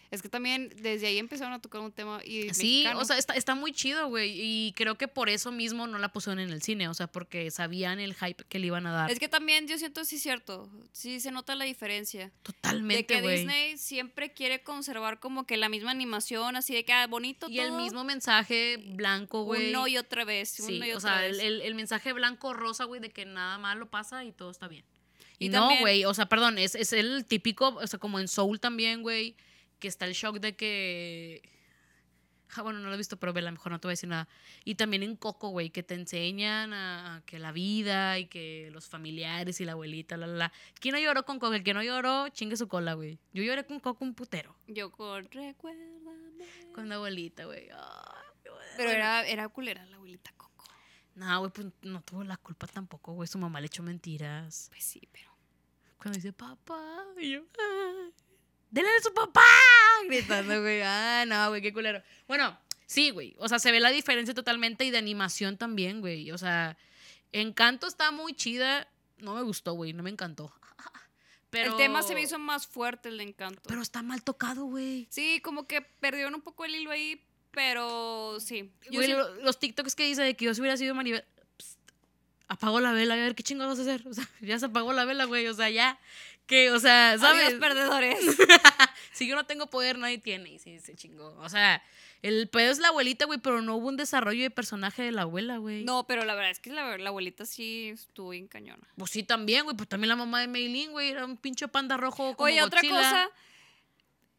[0.10, 3.00] Es que también desde ahí empezaron a tocar un tema y Sí, mexicano.
[3.00, 4.32] o sea, está, está muy chido, güey.
[4.40, 6.88] Y creo que por eso mismo no la pusieron en el cine.
[6.88, 9.12] O sea, porque sabían el hype que le iban a dar.
[9.12, 10.70] Es que también yo siento, sí, cierto.
[10.94, 12.26] Sí, se nota la diferencia.
[12.28, 13.38] de Totalmente, que güey.
[13.40, 17.60] Disney siempre quiere conservar como que la misma animación, así de que ah, bonito Y
[17.60, 19.70] el mismo mensaje blanco, güey.
[19.72, 21.40] Uno y otra vez, Sí, uno y o otra sea, vez.
[21.40, 24.86] el, el- el mensaje blanco-rosa, güey, de que nada malo pasa y todo está bien.
[25.40, 28.28] Y, Y no, güey, o sea, perdón, es, es el típico, o sea, como en
[28.28, 29.36] Soul también, güey,
[29.80, 31.42] que está el shock de que...
[32.56, 33.94] Ah, bueno, no lo he visto, pero ve, a lo mejor no te voy a
[33.94, 34.30] decir nada.
[34.64, 38.70] Y también en Coco, güey, que te enseñan a, a que la vida y que
[38.72, 40.54] los familiares y la abuelita, la, la, la.
[40.80, 41.54] ¿Quién no lloró con Coco?
[41.54, 43.20] El que no lloró, chingue su cola, güey.
[43.34, 44.56] Yo lloré con Coco un putero.
[44.68, 46.46] Yo con recuérdame.
[46.74, 47.68] Con la abuelita, güey.
[48.78, 50.64] Pero era, era culera la abuelita Coco.
[51.16, 53.28] No, güey, pues no tuvo la culpa tampoco, güey.
[53.28, 54.68] Su mamá le echó mentiras.
[54.72, 55.30] Pues sí, pero.
[55.98, 58.10] Cuando dice papá, y yo, "Ah,
[58.70, 59.46] ¡Dele a su papá!
[60.08, 60.82] Gritando, güey.
[60.82, 62.02] Ah, no, güey, qué culero.
[62.28, 63.36] Bueno, sí, güey.
[63.40, 66.32] O sea, se ve la diferencia totalmente y de animación también, güey.
[66.32, 66.78] O sea,
[67.32, 68.88] Encanto está muy chida.
[69.18, 69.94] No me gustó, güey.
[69.94, 70.54] No me encantó.
[71.50, 73.62] Pero, El tema se me hizo más fuerte, el de Encanto.
[73.68, 75.08] Pero está mal tocado, güey.
[75.10, 78.72] sí, como que perdieron un poco el hilo ahí, pero sí.
[78.92, 81.24] Güey, los TikToks que dice de que yo si hubiera sido Maribel.
[82.48, 84.08] apagó la vela, a ver qué chingados vas a hacer.
[84.10, 85.48] O sea, ya se apagó la vela, güey.
[85.48, 85.98] O sea, ya.
[86.48, 87.48] Que, o sea, ¿sabes?
[87.48, 88.18] Adiós, perdedores.
[89.12, 90.50] si yo no tengo poder, nadie tiene.
[90.54, 91.36] Y sí, se chingó.
[91.40, 91.84] O sea,
[92.22, 95.24] el pedo es la abuelita, güey, pero no hubo un desarrollo de personaje de la
[95.24, 95.84] abuela, güey.
[95.84, 98.88] No, pero la verdad es que la, la abuelita sí estuvo bien cañona.
[98.98, 99.76] Pues sí, también, güey.
[99.76, 102.36] Pues también la mamá de Meilin, güey, era un pinche panda rojo.
[102.36, 103.30] Como Oye, otra cosa.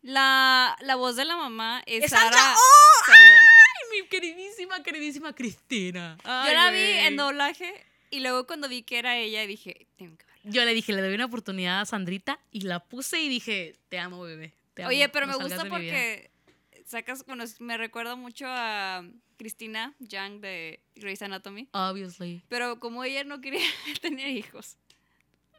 [0.01, 2.11] La, la voz de la mamá es, ¡Es.
[2.11, 2.39] Sandra!
[2.39, 3.37] Sandra.
[3.37, 6.17] Ay, mi queridísima, queridísima Cristina.
[6.25, 7.07] Yo la vi güey.
[7.07, 10.28] en doblaje y luego cuando vi que era ella dije, tengo que.
[10.51, 13.99] Yo le dije, le doy una oportunidad a Sandrita y la puse y dije, te
[13.99, 14.53] amo, bebé.
[14.75, 15.93] te amo, Oye, pero no me gusta de mi vida".
[15.93, 16.31] porque
[16.87, 19.05] sacas, bueno, me recuerda mucho a
[19.37, 21.69] Cristina Young de Grey's Anatomy.
[21.73, 22.43] Obviously.
[22.49, 23.61] Pero como ella no quería
[24.01, 24.77] tener hijos.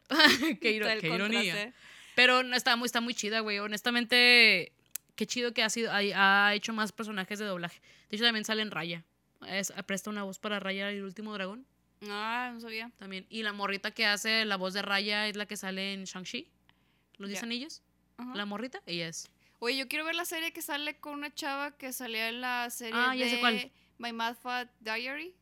[0.60, 1.72] qué, ironía.
[2.14, 3.58] Pero no, está, muy, está muy chida, güey.
[3.60, 4.72] Honestamente,
[5.14, 7.80] qué chido que ha, sido, ha, ha hecho más personajes de doblaje.
[8.10, 9.04] De hecho, también sale en Raya.
[9.46, 11.66] Es- presta una voz para Raya, el último dragón.
[12.08, 12.90] Ah, no sabía.
[12.98, 13.26] También.
[13.28, 16.48] Y la morrita que hace la voz de Raya es la que sale en Shang-Chi.
[17.18, 17.32] ¿Los Ya.
[17.32, 17.82] diez anillos?
[18.16, 18.34] Ajá.
[18.34, 19.28] La morrita, ella es.
[19.58, 22.70] Oye, yo quiero ver la serie que sale con una chava que salía en la
[22.70, 23.72] serie Ah, ya sé de cuál.
[23.98, 25.34] My Mad Fat Diary.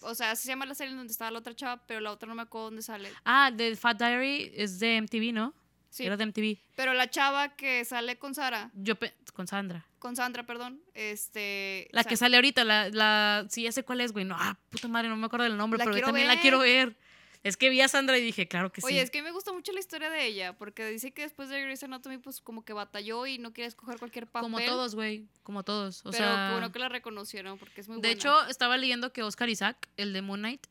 [0.00, 2.10] O sea, así se llama la serie en donde estaba la otra chava, pero la
[2.12, 3.10] otra no me acuerdo dónde sale.
[3.24, 5.54] Ah, The Fat Diary es de MTV, ¿no?
[5.94, 6.04] Sí.
[6.04, 6.58] Era de MTV.
[6.74, 8.94] Pero la chava que sale con Sara, Yo,
[9.32, 9.86] con Sandra.
[10.00, 11.86] con Sandra, perdón, este...
[11.92, 13.46] La que sale ahorita, la, la.
[13.48, 14.24] Sí, ya sé cuál es, güey.
[14.24, 16.58] No, ah, puta madre, no me acuerdo del nombre, La pero yo también la quiero
[16.58, 16.96] ver.
[17.44, 18.88] Es que vi a Sandra y dije, claro que sí.
[18.88, 21.62] Oye, es que me gusta mucho la historia de ella, porque dice que después de
[21.62, 24.50] Grey's Anatomy, pues como que batalló y no quiere escoger cualquier papel.
[24.50, 25.28] como todos, güey.
[25.44, 26.00] Como todos.
[26.04, 26.50] O pero sea.
[26.50, 28.14] bueno que la reconocieron, porque es muy de buena.
[28.14, 30.66] hecho, estaba leyendo que Oscar Isaac, el de Moon Knight,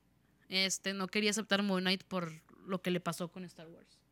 [0.49, 2.33] este, no quería aceptar Moon Knight por
[2.65, 4.02] lo que le pasó con Star Wars.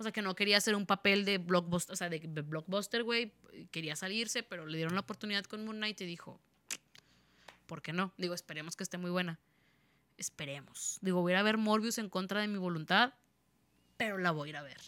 [0.00, 3.04] O sea, que no quería hacer un papel de blockbuster, o sea, de de blockbuster,
[3.04, 3.34] güey.
[3.70, 6.40] Quería salirse, pero le dieron la oportunidad con Moon Knight y dijo,
[7.66, 8.10] ¿por qué no?
[8.16, 9.38] Digo, esperemos que esté muy buena.
[10.16, 10.98] Esperemos.
[11.02, 13.12] Digo, voy a ir a ver Morbius en contra de mi voluntad,
[13.98, 14.80] pero la voy a ir a ver.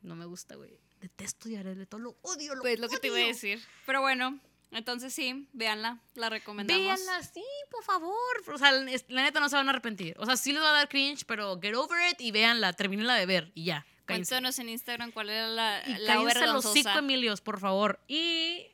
[0.00, 0.80] No me gusta, güey.
[1.02, 3.62] Detesto Jared Leto, lo odio, lo Pues lo que te iba a decir.
[3.84, 6.82] Pero bueno, entonces sí, véanla, la recomendamos.
[6.82, 8.16] Véanla, sí, por favor.
[8.50, 10.16] O sea, la neta no se van a arrepentir.
[10.18, 13.16] O sea, sí les va a dar cringe, pero get over it y véanla, termínenla
[13.16, 13.84] de ver y ya.
[14.06, 18.00] Cuéntanos en Instagram cuál era la, Y la los cinco Emilios, por favor.
[18.08, 18.66] Y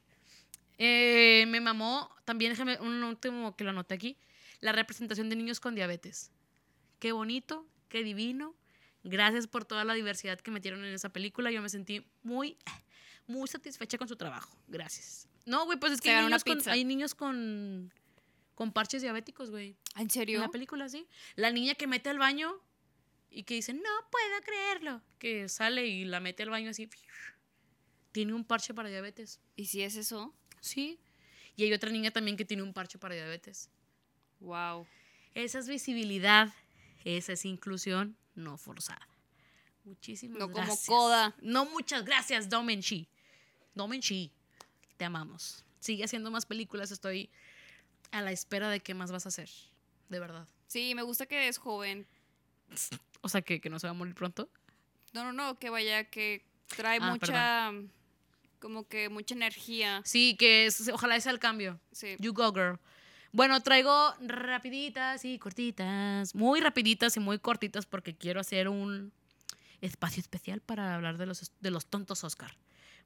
[0.78, 4.16] eh, me mamó, también déjame un último que lo anoté aquí,
[4.60, 6.30] la representación de niños con diabetes.
[6.98, 8.54] Qué bonito, qué divino.
[9.04, 11.50] Gracias por toda la diversidad que metieron en esa película.
[11.50, 12.56] Yo me sentí muy,
[13.26, 14.56] muy satisfecha con su trabajo.
[14.66, 15.28] Gracias.
[15.46, 16.72] No, güey, pues es que hay niños, con, pizza.
[16.72, 17.92] hay niños con,
[18.54, 19.76] con parches diabéticos, güey.
[19.94, 20.40] ¿En En serio?
[20.40, 21.06] la película, sí.
[21.36, 22.60] La niña que mete al baño
[23.30, 25.02] y que dice, no puedo creerlo.
[25.18, 26.88] Que sale y la mete al baño así.
[28.12, 29.40] Tiene un parche para diabetes.
[29.56, 30.34] ¿Y si es eso?
[30.60, 30.98] Sí.
[31.56, 33.70] Y hay otra niña también que tiene un parche para diabetes.
[34.40, 34.86] Wow.
[35.34, 36.52] Esa es visibilidad.
[37.04, 39.08] Esa es inclusión no forzada.
[39.84, 40.86] Muchísimas No como gracias.
[40.86, 41.34] Coda.
[41.40, 43.08] No, muchas gracias, Domenchi.
[43.74, 44.32] Domenchi,
[44.96, 45.64] te amamos.
[45.80, 46.90] Sigue haciendo más películas.
[46.90, 47.30] Estoy
[48.10, 49.50] a la espera de qué más vas a hacer.
[50.08, 50.46] De verdad.
[50.66, 52.06] Sí, me gusta que es joven.
[53.20, 54.48] O sea, que, que no se va a morir pronto.
[55.12, 56.44] No, no, no, que vaya, que
[56.76, 57.72] trae Ah, mucha,
[58.58, 60.02] como que mucha energía.
[60.04, 61.80] Sí, que es, ojalá sea el cambio.
[61.92, 62.16] Sí.
[62.18, 62.78] You go, girl.
[63.32, 66.34] Bueno, traigo rapiditas y cortitas.
[66.34, 69.12] Muy rapiditas y muy cortitas porque quiero hacer un
[69.80, 72.56] espacio especial para hablar de los, de los tontos Oscar.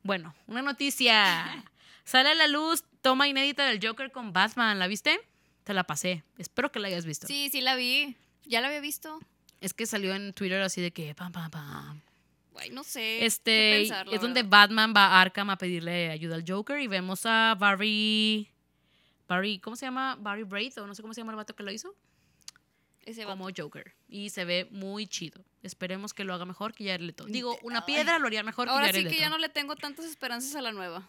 [0.03, 1.65] Bueno, una noticia.
[2.05, 4.79] Sale a la luz toma inédita del Joker con Batman.
[4.79, 5.21] ¿La viste?
[5.65, 6.25] Te la pasé.
[6.39, 7.27] Espero que la hayas visto.
[7.27, 8.17] Sí, sí la vi.
[8.45, 9.21] Ya la había visto.
[9.63, 12.01] Es que salió en Twitter así de que pam, pam, pam.
[12.57, 13.25] Ay, no sé.
[13.25, 14.69] Este pensar, es donde verdad.
[14.69, 18.51] Batman va a Arkham a pedirle ayuda al Joker y vemos a Barry.
[19.29, 20.17] Barry, ¿cómo se llama?
[20.21, 21.95] Barry Braith, o no sé cómo se llama el vato que lo hizo,
[23.07, 23.95] Ese como Joker.
[24.09, 25.43] Y se ve muy chido.
[25.63, 27.25] Esperemos que lo haga mejor que Jared Leto.
[27.25, 29.23] Digo, una piedra lo haría mejor Ahora que Jared sí que Leto.
[29.23, 31.09] ya no le tengo tantas esperanzas a la nueva.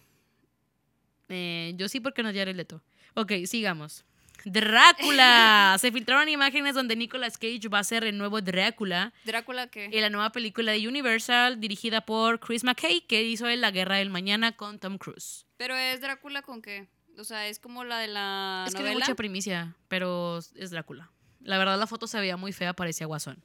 [1.27, 2.81] Eh, yo sí, porque no es Jared Leto.
[3.15, 4.05] Ok, sigamos.
[4.45, 5.77] Drácula.
[5.79, 10.01] se filtraron imágenes donde Nicolas Cage va a ser el nuevo Drácula Drácula que en
[10.01, 14.09] la nueva película de Universal dirigida por Chris McKay, que hizo en La Guerra del
[14.09, 15.45] Mañana con Tom Cruise.
[15.57, 16.87] Pero es Drácula con qué?
[17.17, 21.11] O sea, es como la de la Es que hay mucha primicia, pero es Drácula.
[21.41, 23.43] La verdad, la foto se veía muy fea, parecía guasón.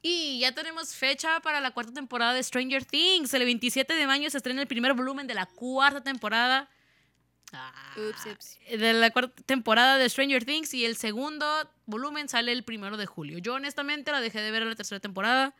[0.00, 3.34] Y ya tenemos fecha para la cuarta temporada de Stranger Things.
[3.34, 6.68] El 27 de mayo se estrena el primer volumen de la cuarta temporada.
[7.52, 8.58] Ah, Ups, ups.
[8.78, 11.46] De la cuarta temporada de Stranger Things y el segundo
[11.86, 13.38] volumen sale el primero de julio.
[13.38, 15.54] Yo honestamente la dejé de ver en la tercera temporada.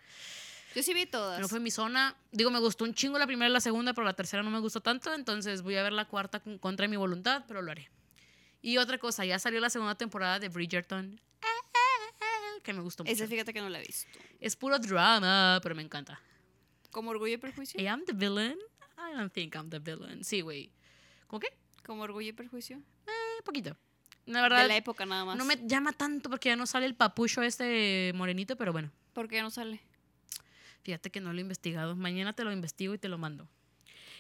[0.74, 1.40] Yo sí vi todas.
[1.40, 2.14] No fue mi zona.
[2.30, 4.60] Digo, me gustó un chingo la primera y la segunda, pero la tercera no me
[4.60, 5.14] gustó tanto.
[5.14, 7.90] Entonces voy a ver la cuarta con- contra mi voluntad, pero lo haré.
[8.60, 11.20] Y otra cosa, ya salió la segunda temporada de Bridgerton.
[12.62, 13.12] Que me gustó mucho.
[13.14, 14.06] Esa fíjate que no la he visto.
[14.40, 16.20] Es puro drama, pero me encanta.
[16.90, 17.80] ¿Como Orgullo y Perjuicio?
[17.80, 18.58] I am the villain.
[18.98, 20.22] I don't think I'm the villain.
[20.22, 20.70] Sí, güey.
[21.28, 21.48] ¿Cómo qué?
[21.88, 22.82] ¿Como Orgullo y Perjuicio?
[23.06, 23.74] Eh, poquito.
[24.26, 25.38] La verdad, De la época nada más.
[25.38, 28.90] no me llama tanto porque ya no sale el papucho este morenito, pero bueno.
[29.14, 29.80] ¿Por qué no sale?
[30.82, 31.96] Fíjate que no lo he investigado.
[31.96, 33.48] Mañana te lo investigo y te lo mando.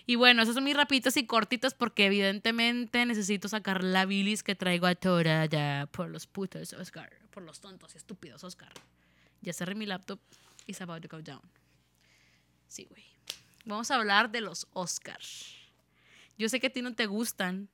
[0.06, 4.54] Y bueno, esas son mis rapitas y cortitas porque evidentemente necesito sacar la bilis que
[4.54, 7.12] traigo atorada por los putos Oscar.
[7.30, 8.72] Por los tontos y estúpidos Oscar.
[9.42, 10.20] Ya cerré mi laptop.
[10.66, 11.42] It's about to go down.
[12.66, 13.04] Sí, güey.
[13.66, 15.57] Vamos a hablar de los Oscars.
[16.38, 17.68] Yo sé que a ti no te gustan,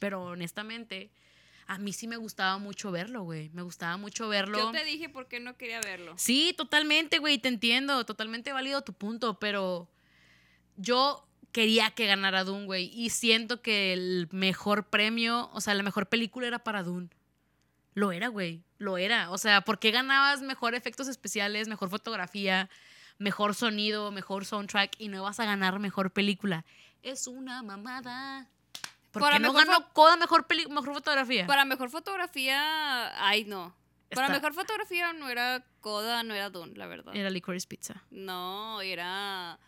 [0.00, 1.10] pero honestamente,
[1.66, 3.50] a mí sí me gustaba mucho verlo, güey.
[3.50, 4.58] Me gustaba mucho verlo.
[4.58, 6.14] Yo te dije por qué no quería verlo.
[6.16, 9.88] Sí, totalmente, güey, te entiendo, totalmente válido tu punto, pero
[10.76, 15.82] yo quería que ganara Dune, güey, y siento que el mejor premio, o sea, la
[15.82, 17.10] mejor película era para Dune.
[17.94, 19.30] Lo era, güey, lo era.
[19.30, 22.70] O sea, ¿por qué ganabas mejor efectos especiales, mejor fotografía,
[23.18, 26.64] mejor sonido, mejor soundtrack y no vas a ganar mejor película?
[27.02, 28.48] Es una mamada.
[29.10, 31.46] ¿Por Para qué no mejor ganó Coda mejor, mejor fotografía?
[31.46, 33.74] Para mejor fotografía, ay no.
[34.10, 37.14] Para Está- mejor fotografía no era Coda, no era Dune, la verdad.
[37.14, 38.02] Era Licorice Pizza.
[38.10, 39.58] No, era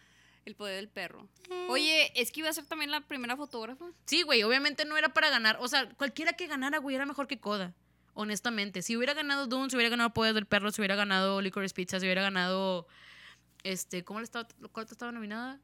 [0.47, 1.29] El poder del perro.
[1.51, 1.67] Eh.
[1.69, 3.87] Oye, es que iba a ser también la primera fotógrafa.
[4.07, 5.59] Sí, güey, obviamente no era para ganar.
[5.61, 7.75] O sea, cualquiera que ganara, güey, era mejor que Coda.
[8.15, 8.83] Honestamente.
[8.83, 12.01] Si hubiera ganado Dune, si hubiera ganado Poder del Perro, si hubiera ganado Licorice Pizza,
[12.01, 12.87] si hubiera ganado.
[13.63, 15.61] Este, ¿cómo le estaba, cuál estaba nominada?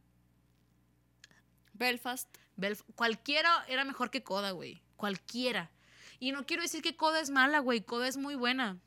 [1.79, 2.29] Belfast.
[2.57, 4.83] Belf- cualquiera era mejor que Coda, güey.
[4.97, 5.70] Cualquiera.
[6.18, 7.83] Y no quiero decir que Coda es mala, güey.
[7.83, 8.79] Coda es muy buena.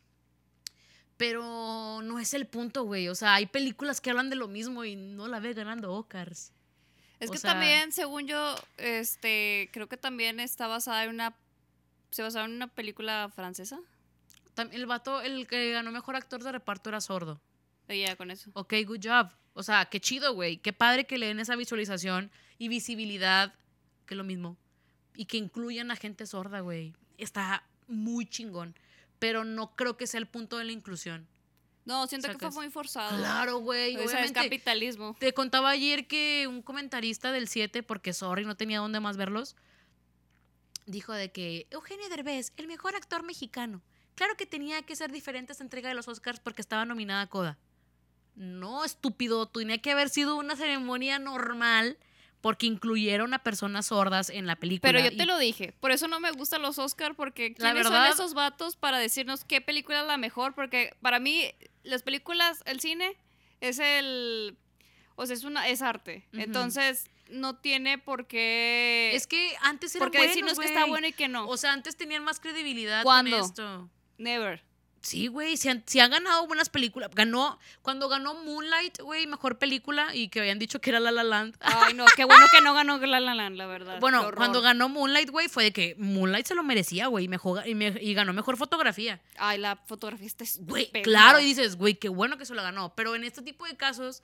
[1.17, 3.09] Pero no es el punto, güey.
[3.09, 6.53] O sea, hay películas que hablan de lo mismo y no la ve ganando Oscars.
[7.19, 11.35] Es O que sea- también, según yo, este, creo que también está basada en una,
[12.11, 13.79] se basaba en una película francesa.
[14.71, 17.41] El vato, el que ganó mejor actor de reparto era sordo.
[17.89, 18.51] Ya con eso.
[18.53, 19.31] Ok, good job.
[19.53, 20.57] O sea, qué chido, güey.
[20.57, 23.53] Qué padre que le den esa visualización y visibilidad,
[24.05, 24.57] que es lo mismo.
[25.15, 26.93] Y que incluyan a gente sorda, güey.
[27.17, 28.75] Está muy chingón.
[29.17, 31.27] Pero no creo que sea el punto de la inclusión.
[31.85, 33.17] No, siento que fue muy forzado.
[33.17, 33.97] Claro, güey.
[33.97, 35.15] O sea, es capitalismo.
[35.19, 39.55] Te contaba ayer que un comentarista del 7, porque sorry, no tenía dónde más verlos,
[40.85, 43.81] dijo de que Eugenio Derbez, el mejor actor mexicano.
[44.15, 47.27] Claro que tenía que ser diferente esta entrega de los Oscars porque estaba nominada a
[47.27, 47.57] Coda.
[48.39, 51.97] No, estúpido, tenía que haber sido una ceremonia normal
[52.39, 54.93] porque incluyeron a personas sordas en la película.
[54.93, 55.73] Pero yo te lo dije.
[55.81, 58.97] Por eso no me gustan los Oscar porque La ¿quiénes verdad- son esos vatos para
[58.97, 60.55] decirnos qué película es la mejor?
[60.55, 61.51] Porque para mí
[61.83, 63.17] las películas, el cine
[63.59, 64.57] es el
[65.15, 66.25] o sea, es una es arte.
[66.31, 71.11] Entonces, no tiene por qué Es que antes era porque decirnos que está bueno y
[71.11, 71.45] que no.
[71.45, 73.37] O sea, antes tenían más credibilidad ¿Cuándo?
[73.37, 73.89] con esto.
[74.17, 74.63] Never.
[75.01, 77.09] Sí, güey, si han, ganado buenas películas.
[77.13, 81.23] Ganó, cuando ganó Moonlight, güey, mejor película, y que habían dicho que era La La
[81.23, 81.55] Land.
[81.61, 83.97] Ay, no, qué bueno que no ganó La La Land, la verdad.
[83.99, 87.67] Bueno, cuando ganó Moonlight, güey, fue de que Moonlight se lo merecía, güey, y, mejor-
[87.67, 89.19] y, me- y ganó mejor fotografía.
[89.37, 92.93] Ay, la fotografía está Güey, claro, y dices, güey, qué bueno que se lo ganó.
[92.95, 94.23] Pero en este tipo de casos,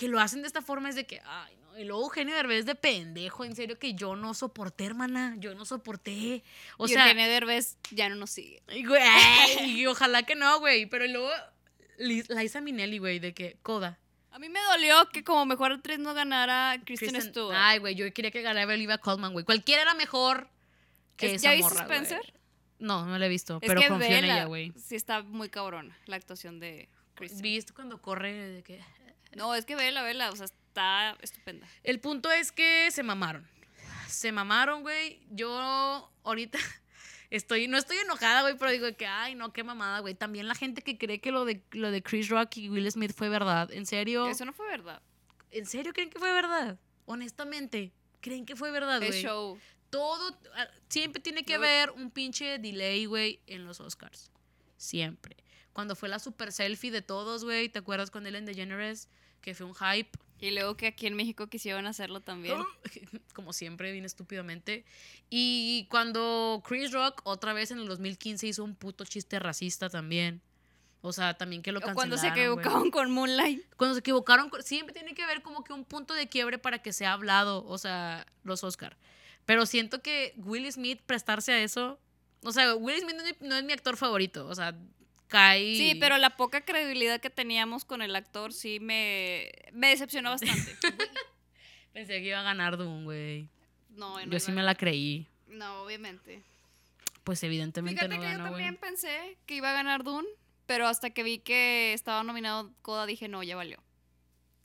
[0.00, 1.78] que lo hacen de esta forma es de que, ay, no.
[1.78, 5.34] Y luego Eugenio Derbez de pendejo, en serio, que yo no soporté, hermana.
[5.38, 6.42] Yo no soporté.
[6.78, 8.62] O y sea, Eugenio Derbez ya no nos sigue.
[8.74, 9.02] y, güey,
[9.66, 10.86] y ojalá que no, güey.
[10.86, 11.28] Pero luego,
[11.98, 13.98] Liz- Liza Minnelli, güey, de que, coda.
[14.30, 17.56] A mí me dolió que como mejor actriz no ganara Kristen, Kristen- Stewart.
[17.58, 19.44] Ay, güey, yo quería que ganara Olivia Colman, güey.
[19.44, 20.48] Cualquiera era mejor
[21.16, 21.74] que Es- esa ¿Ya viste.
[21.78, 22.32] Spencer?
[22.78, 24.72] No, no la he visto, Es pero confío en ella, güey.
[24.82, 27.42] Sí está muy cabrón la actuación de Kristen.
[27.42, 28.80] ¿Viste cuando corre de que...
[29.36, 31.66] No, es que vela, vela, o sea, está estupenda.
[31.82, 33.46] El punto es que se mamaron.
[34.08, 35.20] Se mamaron, güey.
[35.30, 36.58] Yo ahorita
[37.30, 40.14] estoy, no estoy enojada, güey, pero digo que, ay, no, qué mamada, güey.
[40.14, 43.12] También la gente que cree que lo de, lo de Chris Rock y Will Smith
[43.14, 43.70] fue verdad.
[43.72, 44.26] ¿En serio?
[44.28, 45.00] Eso no fue verdad.
[45.50, 46.78] ¿En serio creen que fue verdad?
[47.06, 49.22] Honestamente, ¿creen que fue verdad, güey?
[49.22, 49.58] show.
[49.90, 51.58] Todo, ah, siempre tiene que No.
[51.58, 54.30] haber un pinche delay, güey, en los Oscars.
[54.76, 55.36] Siempre.
[55.72, 59.08] Cuando fue la super selfie de todos, güey, ¿te acuerdas con Ellen DeGeneres?
[59.40, 60.10] Que fue un hype.
[60.40, 62.58] Y luego que aquí en México quisieron hacerlo también.
[63.34, 64.84] Como siempre, bien estúpidamente.
[65.28, 70.40] Y cuando Chris Rock otra vez en el 2015 hizo un puto chiste racista también.
[71.02, 71.96] O sea, también que lo O cancelaron.
[71.96, 73.62] cuando se equivocaron con Moonlight.
[73.76, 76.92] Cuando se equivocaron, siempre tiene que haber como que un punto de quiebre para que
[76.92, 78.96] sea hablado, o sea, los Oscar.
[79.46, 81.98] Pero siento que Will Smith prestarse a eso.
[82.42, 84.46] O sea, Will Smith no es mi, no es mi actor favorito.
[84.46, 84.76] O sea,
[85.30, 85.76] cae.
[85.76, 90.76] Sí, pero la poca credibilidad que teníamos con el actor sí me, me decepcionó bastante.
[91.94, 93.48] Pensé que iba a ganar Doom, güey.
[93.90, 95.26] No, no Yo sí me la creí.
[95.48, 96.42] No, obviamente.
[97.24, 98.64] Pues evidentemente Fíjate no que yo ganó, güey.
[98.64, 100.28] también pensé que iba a ganar Dune,
[100.66, 103.82] pero hasta que vi que estaba nominado Coda dije, no, ya valió.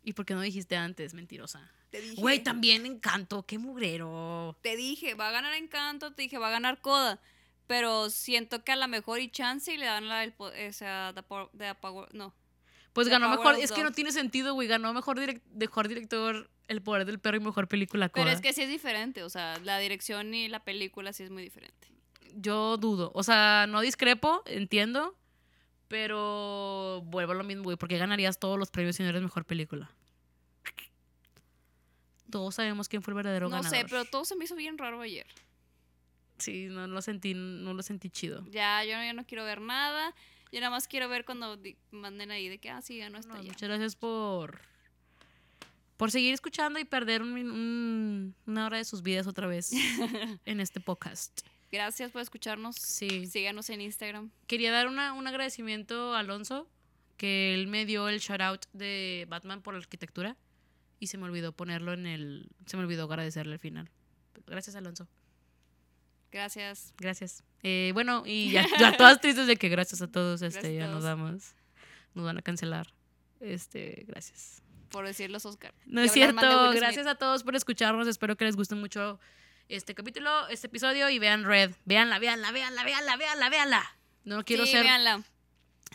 [0.04, 1.72] ¿Y por qué no dijiste antes, mentirosa?
[1.90, 4.58] Te dije, Güey, también Encanto, qué mugrero.
[4.62, 7.20] te dije, va a ganar Encanto, te dije, va a ganar Coda,
[7.68, 11.12] pero siento que a la mejor y chance y le dan la del, o sea,
[11.16, 12.34] the power- the power- no.
[12.94, 14.68] Pues The ganó mejor, es que no tiene sentido, güey.
[14.68, 18.34] Ganó mejor, direc- mejor director El Poder del Perro y mejor película Pero Coda.
[18.34, 21.44] es que sí es diferente, o sea, la dirección y la película sí es muy
[21.44, 21.90] diferente.
[22.36, 23.12] Yo dudo.
[23.14, 25.16] O sea, no discrepo, entiendo.
[25.88, 27.78] Pero vuelvo a lo mismo, güey.
[27.78, 29.92] porque ganarías todos los premios si no eres mejor película?
[32.32, 33.78] Todos sabemos quién fue el verdadero No ganador.
[33.78, 35.28] sé, pero todo se me hizo bien raro ayer.
[36.38, 38.46] Sí, no lo sentí, no lo sentí chido.
[38.50, 40.14] Ya, yo ya no quiero ver nada.
[40.52, 41.58] Yo nada más quiero ver cuando
[41.92, 43.48] manden ahí de que, ah, sí, ganó esta No, ya.
[43.52, 44.60] muchas gracias por
[45.98, 49.72] por seguir escuchando y perder un min- un- una hora de sus vidas otra vez
[50.46, 51.42] en este podcast.
[51.72, 52.76] Gracias por escucharnos.
[52.76, 53.28] Sí.
[53.28, 54.30] Síganos en Instagram.
[54.48, 56.70] Quería dar una- un agradecimiento a Alonso,
[57.18, 60.36] que él me dio el shout out de Batman por la arquitectura
[61.00, 62.50] y se me olvidó ponerlo en el.
[62.66, 63.90] Se me olvidó agradecerle al final.
[64.48, 65.08] Gracias, Alonso.
[66.36, 66.94] Gracias.
[66.98, 67.46] Gracias.
[67.64, 70.88] Eh, bueno, y ya, ya todas tristes de que gracias a todos, este, Gracias ya
[70.94, 71.56] nos damos.
[72.14, 72.94] Nos van a cancelar.
[73.40, 74.62] Este, gracias.
[74.90, 75.74] Por decir los Oscar.
[75.86, 76.74] No es cierto.
[76.74, 78.10] Gracias a todos por escucharnos.
[78.10, 79.18] Espero que les guste mucho
[79.70, 81.72] este capítulo, este episodio y vean Red.
[81.86, 83.98] Veanla, veanla, veanla, veanla, veanla, veanla.
[84.26, 84.84] No quiero sí, ser.
[84.84, 85.24] véanla.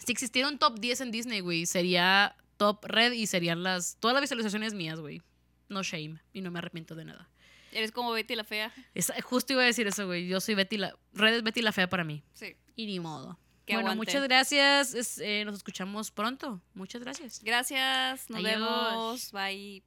[0.06, 3.98] Si existiera un top 10 en Disney, güey, sería top Red y serían las.
[4.00, 5.20] Todas las visualizaciones mías, güey.
[5.68, 6.18] No shame.
[6.32, 7.29] Y no me arrepiento de nada.
[7.72, 8.72] Eres como Betty la fea.
[8.94, 10.26] Es- justo iba a decir eso, güey.
[10.28, 10.94] Yo soy Betty la.
[11.12, 12.22] Red es Betty la fea para mí.
[12.34, 12.56] Sí.
[12.76, 13.38] Y ni modo.
[13.66, 14.10] Que bueno, aguante.
[14.12, 14.94] muchas gracias.
[14.94, 16.60] Es- eh, nos escuchamos pronto.
[16.74, 17.40] Muchas gracias.
[17.44, 18.28] Gracias.
[18.30, 18.52] Nos Adiós.
[18.60, 19.32] vemos.
[19.32, 19.84] Bye.